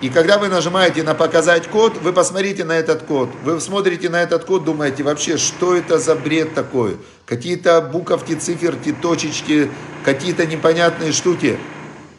И 0.00 0.08
когда 0.08 0.38
вы 0.38 0.48
нажимаете 0.48 1.02
на 1.02 1.14
«Показать 1.14 1.68
код», 1.68 1.98
вы 2.02 2.14
посмотрите 2.14 2.64
на 2.64 2.72
этот 2.72 3.02
код. 3.02 3.28
Вы 3.44 3.60
смотрите 3.60 4.08
на 4.08 4.22
этот 4.22 4.44
код, 4.46 4.64
думаете, 4.64 5.02
вообще, 5.02 5.36
что 5.36 5.76
это 5.76 5.98
за 5.98 6.14
бред 6.14 6.54
такой? 6.54 6.96
Какие-то 7.26 7.82
буковки, 7.82 8.32
циферки, 8.32 8.92
точечки, 8.92 9.70
какие-то 10.04 10.46
непонятные 10.46 11.12
штуки 11.12 11.58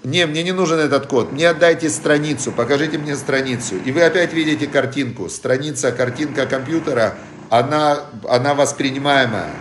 не, 0.03 0.25
мне 0.25 0.43
не 0.43 0.51
нужен 0.51 0.79
этот 0.79 1.05
код, 1.07 1.31
мне 1.31 1.49
отдайте 1.49 1.89
страницу, 1.89 2.51
покажите 2.51 2.97
мне 2.97 3.15
страницу. 3.15 3.75
И 3.85 3.91
вы 3.91 4.01
опять 4.01 4.33
видите 4.33 4.67
картинку, 4.67 5.29
страница, 5.29 5.91
картинка 5.91 6.47
компьютера, 6.47 7.15
она, 7.49 7.99
она 8.27 8.53
воспринимаемая. 8.53 9.51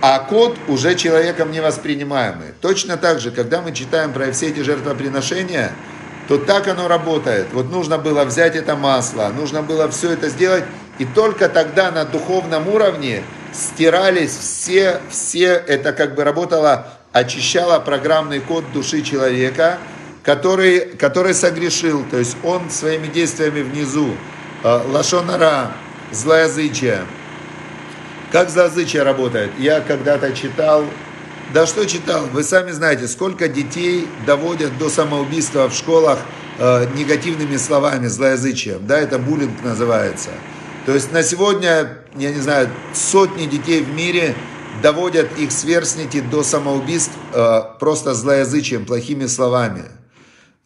А 0.00 0.20
код 0.20 0.56
уже 0.68 0.94
человеком 0.94 1.50
не 1.50 1.60
воспринимаемый. 1.60 2.48
Точно 2.60 2.96
так 2.96 3.20
же, 3.20 3.30
когда 3.30 3.60
мы 3.60 3.72
читаем 3.72 4.12
про 4.12 4.30
все 4.32 4.48
эти 4.48 4.60
жертвоприношения, 4.60 5.72
то 6.28 6.38
так 6.38 6.68
оно 6.68 6.88
работает. 6.88 7.48
Вот 7.52 7.70
нужно 7.70 7.98
было 7.98 8.24
взять 8.24 8.54
это 8.54 8.76
масло, 8.76 9.32
нужно 9.34 9.62
было 9.62 9.88
все 9.88 10.12
это 10.12 10.28
сделать, 10.28 10.64
и 10.98 11.04
только 11.04 11.48
тогда 11.48 11.90
на 11.90 12.04
духовном 12.04 12.68
уровне 12.68 13.22
стирались 13.52 14.36
все, 14.36 15.00
все, 15.10 15.52
это 15.52 15.92
как 15.92 16.14
бы 16.14 16.24
работало 16.24 16.97
очищала 17.12 17.78
программный 17.80 18.40
код 18.40 18.64
души 18.72 19.02
человека, 19.02 19.78
который, 20.22 20.80
который 20.80 21.34
согрешил, 21.34 22.04
то 22.10 22.18
есть 22.18 22.36
он 22.42 22.70
своими 22.70 23.06
действиями 23.06 23.62
внизу, 23.62 24.10
э, 24.62 24.80
лашонара, 24.88 25.72
злоязычие. 26.12 27.06
Как 28.30 28.50
злоязычие 28.50 29.02
работает? 29.04 29.50
Я 29.58 29.80
когда-то 29.80 30.32
читал, 30.32 30.84
да 31.54 31.66
что 31.66 31.86
читал, 31.86 32.26
вы 32.26 32.42
сами 32.42 32.72
знаете, 32.72 33.08
сколько 33.08 33.48
детей 33.48 34.06
доводят 34.26 34.76
до 34.76 34.90
самоубийства 34.90 35.68
в 35.68 35.72
школах 35.72 36.18
э, 36.58 36.86
негативными 36.94 37.56
словами, 37.56 38.06
злоязычием, 38.06 38.86
да, 38.86 38.98
это 38.98 39.18
буллинг 39.18 39.64
называется. 39.64 40.30
То 40.84 40.92
есть 40.92 41.10
на 41.12 41.22
сегодня, 41.22 41.98
я 42.16 42.30
не 42.30 42.40
знаю, 42.40 42.68
сотни 42.92 43.46
детей 43.46 43.82
в 43.82 43.94
мире 43.94 44.34
доводят 44.82 45.38
их 45.38 45.52
сверстники 45.52 46.20
до 46.20 46.42
самоубийств 46.42 47.12
э, 47.32 47.60
просто 47.78 48.14
злоязычием, 48.14 48.84
плохими 48.84 49.26
словами. 49.26 49.84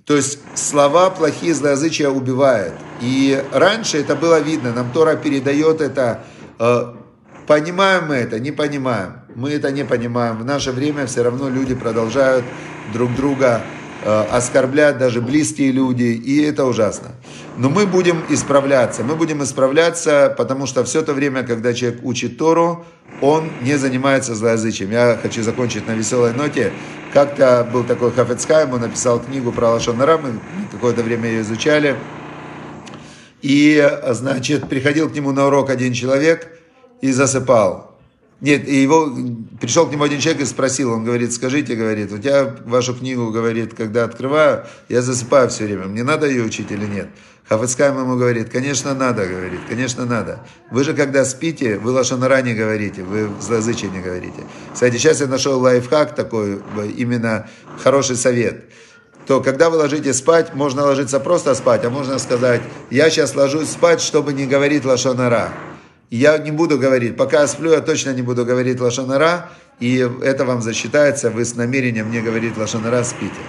То 0.05 0.17
есть 0.17 0.39
слова 0.55 1.11
плохие, 1.11 1.55
злоязычие 1.55 2.09
убивает. 2.09 2.73
И 3.01 3.43
раньше 3.53 3.99
это 3.99 4.17
было 4.17 4.41
видно, 4.41 4.73
нам 4.73 4.91
Тора 4.93 5.17
передает 5.17 5.81
это, 5.81 6.25
э, 6.59 6.93
понимаем 7.47 8.09
мы 8.09 8.17
это, 8.17 8.41
не 8.41 8.51
понимаем. 8.51 9.15
Мы 9.35 9.51
это 9.51 9.71
не 9.71 9.85
понимаем. 9.85 10.39
В 10.39 10.45
наше 10.45 10.73
время 10.73 11.07
все 11.07 11.23
равно 11.23 11.49
люди 11.49 11.75
продолжают 11.75 12.45
друг 12.93 13.15
друга 13.15 13.63
Э, 14.05 14.25
оскорблять 14.33 14.99
даже 14.99 15.21
близкие 15.21 15.71
люди, 15.71 16.03
и 16.03 16.43
это 16.43 16.65
ужасно. 16.65 17.13
Но 17.57 17.71
мы 17.71 17.87
будем 17.87 18.25
исправляться, 18.31 19.05
мы 19.05 19.15
будем 19.15 19.45
исправляться, 19.45 20.35
потому 20.37 20.67
что 20.67 20.83
все 20.83 21.03
то 21.03 21.13
время, 21.13 21.45
когда 21.45 21.73
человек 21.73 22.01
учит 22.03 22.37
Тору, 22.37 22.85
он 23.23 23.51
не 23.63 23.79
занимается 23.79 24.35
злоязычием. 24.35 24.91
Я 24.91 25.19
хочу 25.23 25.43
закончить 25.43 25.87
на 25.87 25.93
веселой 25.93 26.35
ноте. 26.35 26.73
Как-то 27.13 27.67
был 27.73 27.85
такой 27.85 28.11
Хафецхайм, 28.11 28.73
он 28.73 28.81
написал 28.81 29.21
книгу 29.21 29.53
про 29.53 29.71
Лашон 29.71 29.97
мы 29.97 30.41
какое-то 30.71 31.03
время 31.03 31.29
ее 31.29 31.43
изучали. 31.43 31.97
И, 33.41 33.91
значит, 34.09 34.69
приходил 34.69 35.09
к 35.09 35.15
нему 35.15 35.31
на 35.31 35.47
урок 35.47 35.71
один 35.71 35.93
человек 35.93 36.49
и 37.01 37.13
засыпал. 37.13 37.92
Нет, 38.43 38.67
и 38.67 38.83
его, 38.83 39.09
пришел 39.61 39.87
к 39.87 39.93
нему 39.93 40.03
один 40.03 40.19
человек 40.19 40.43
и 40.43 40.45
спросил, 40.45 40.91
он 40.91 41.05
говорит, 41.05 41.33
скажите, 41.33 41.77
говорит, 41.77 42.13
у 42.13 42.19
тебя 42.19 42.57
вашу 42.65 42.93
книгу, 42.93 43.31
говорит, 43.31 43.75
когда 43.75 44.03
открываю, 44.03 44.67
я 44.89 45.01
засыпаю 45.01 45.49
все 45.49 45.65
время, 45.65 45.85
мне 45.85 46.03
надо 46.03 46.27
ее 46.27 46.43
учить 46.43 46.73
или 46.73 46.85
нет? 46.85 47.09
Хафацкайм 47.49 47.97
ему 47.97 48.17
говорит, 48.17 48.51
конечно 48.51 48.95
надо, 48.95 49.27
говорит, 49.27 49.61
конечно 49.69 50.07
надо. 50.07 50.45
Вы 50.73 50.83
же 50.83 50.93
когда 50.93 51.25
спите, 51.25 51.79
вы 51.79 51.93
лошонара 51.93 52.43
не 52.43 52.55
говорите, 52.55 53.05
вы 53.05 53.31
злоязычие 53.41 53.93
не 53.93 54.01
говорите. 54.01 54.43
Кстати, 54.75 54.97
сейчас 54.97 55.21
я 55.21 55.29
нашел 55.29 55.61
лайфхак 55.61 56.17
такой, 56.17 56.61
именно 56.97 57.49
хороший 57.81 58.17
совет 58.17 58.65
то 59.25 59.41
когда 59.41 59.71
вы 59.71 59.77
ложитесь 59.77 60.17
спать, 60.17 60.53
можно 60.53 60.83
ложиться 60.83 61.21
просто 61.21 61.55
спать, 61.55 61.85
а 61.85 61.91
можно 61.91 62.19
сказать, 62.19 62.61
я 62.91 63.09
сейчас 63.09 63.37
ложусь 63.37 63.69
спать, 63.69 64.01
чтобы 64.01 64.33
не 64.33 64.47
говорить 64.47 64.85
лошонара 64.85 65.53
я 66.17 66.37
не 66.37 66.51
буду 66.51 66.79
говорить, 66.79 67.17
пока 67.17 67.47
сплю, 67.47 67.73
я 67.73 67.81
точно 67.81 68.13
не 68.13 68.21
буду 68.21 68.45
говорить 68.45 68.81
лошонара, 68.81 69.49
и 69.81 70.07
это 70.23 70.45
вам 70.45 70.61
засчитается, 70.61 71.31
вы 71.31 71.47
с 71.47 71.55
намерением 71.55 72.11
не 72.11 72.21
говорить 72.21 72.59
лошонара 72.59 73.03
спите. 73.03 73.41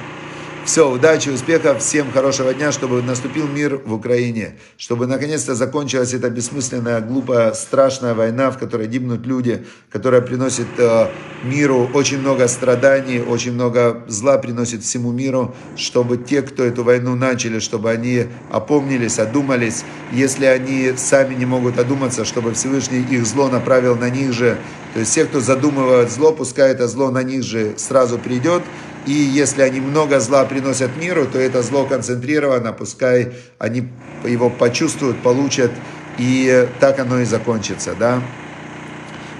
Все, 0.65 0.89
удачи, 0.89 1.27
успехов, 1.27 1.81
всем 1.81 2.09
хорошего 2.09 2.53
дня, 2.53 2.71
чтобы 2.71 3.01
наступил 3.01 3.49
мир 3.49 3.81
в 3.83 3.93
Украине, 3.93 4.55
чтобы 4.77 5.07
наконец-то 5.07 5.55
закончилась 5.55 6.13
эта 6.13 6.29
бессмысленная, 6.29 7.01
глупая, 7.01 7.51
страшная 7.51 8.13
война, 8.13 8.49
в 8.49 8.57
которой 8.57 8.87
гибнут 8.87 9.25
люди, 9.25 9.65
которая 9.91 10.21
приносит 10.21 10.67
э, 10.77 11.07
миру 11.43 11.89
очень 11.93 12.19
много 12.19 12.47
страданий, 12.47 13.19
очень 13.19 13.51
много 13.51 14.05
зла 14.07 14.37
приносит 14.37 14.83
всему 14.83 15.11
миру, 15.11 15.53
чтобы 15.75 16.15
те, 16.15 16.41
кто 16.41 16.63
эту 16.63 16.85
войну 16.85 17.15
начали, 17.15 17.59
чтобы 17.59 17.91
они 17.91 18.27
опомнились, 18.49 19.19
одумались, 19.19 19.83
если 20.13 20.45
они 20.45 20.93
сами 20.95 21.35
не 21.35 21.45
могут 21.45 21.77
одуматься, 21.77 22.23
чтобы 22.23 22.53
Всевышний 22.53 23.01
их 23.01 23.25
зло 23.25 23.49
направил 23.49 23.97
на 23.97 24.09
них 24.09 24.31
же, 24.31 24.57
то 24.93 25.01
есть 25.01 25.11
все, 25.11 25.25
кто 25.25 25.41
задумывает 25.41 26.09
зло, 26.09 26.31
пускай 26.31 26.71
это 26.71 26.87
зло 26.87 27.11
на 27.11 27.21
них 27.21 27.43
же 27.43 27.73
сразу 27.77 28.17
придет, 28.17 28.63
и 29.05 29.11
если 29.11 29.61
они 29.61 29.79
много 29.81 30.19
зла 30.19 30.45
приносят 30.45 30.95
миру, 30.97 31.25
то 31.25 31.37
это 31.37 31.61
зло 31.61 31.85
концентрировано, 31.85 32.73
пускай 32.73 33.33
они 33.59 33.87
его 34.23 34.49
почувствуют, 34.49 35.21
получат, 35.21 35.71
и 36.17 36.67
так 36.79 36.99
оно 36.99 37.19
и 37.19 37.25
закончится, 37.25 37.95
да. 37.97 38.21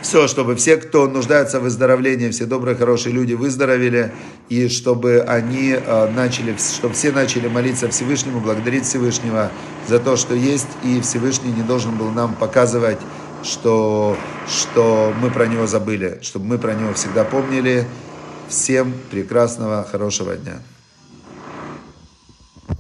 Все, 0.02 0.28
чтобы 0.28 0.58
все, 0.58 0.76
кто 0.76 1.08
нуждается 1.08 1.62
в 1.62 1.64
выздоровлении, 1.64 2.30
все 2.30 2.46
добрые, 2.46 2.76
хорошие 2.76 3.14
люди 3.14 3.36
выздоровели, 3.36 4.12
и 4.50 4.68
чтобы 4.68 5.22
они 5.22 5.78
э, 5.78 6.10
начали, 6.14 6.58
чтобы 6.58 6.94
все 6.94 7.14
начали 7.14 7.48
молиться 7.48 7.88
Всевышнему, 7.88 8.42
благодарить 8.42 8.84
Всевышнего 8.84 9.50
за 9.88 10.00
то, 10.00 10.18
что 10.18 10.36
есть, 10.36 10.68
и 10.84 11.00
Всевышний 11.00 11.54
не 11.54 11.64
должен 11.64 11.96
был 11.96 12.10
нам 12.10 12.36
показывать, 12.36 13.00
что, 13.44 14.18
что 14.46 15.14
мы 15.22 15.30
про 15.30 15.48
него 15.48 15.68
забыли, 15.68 16.20
чтобы 16.22 16.48
мы 16.48 16.58
про 16.58 16.74
него 16.74 16.94
всегда 16.94 17.24
помнили, 17.24 17.88
Всем 18.54 18.94
прекрасного, 19.10 19.84
хорошего 19.84 20.36
дня. 20.36 20.60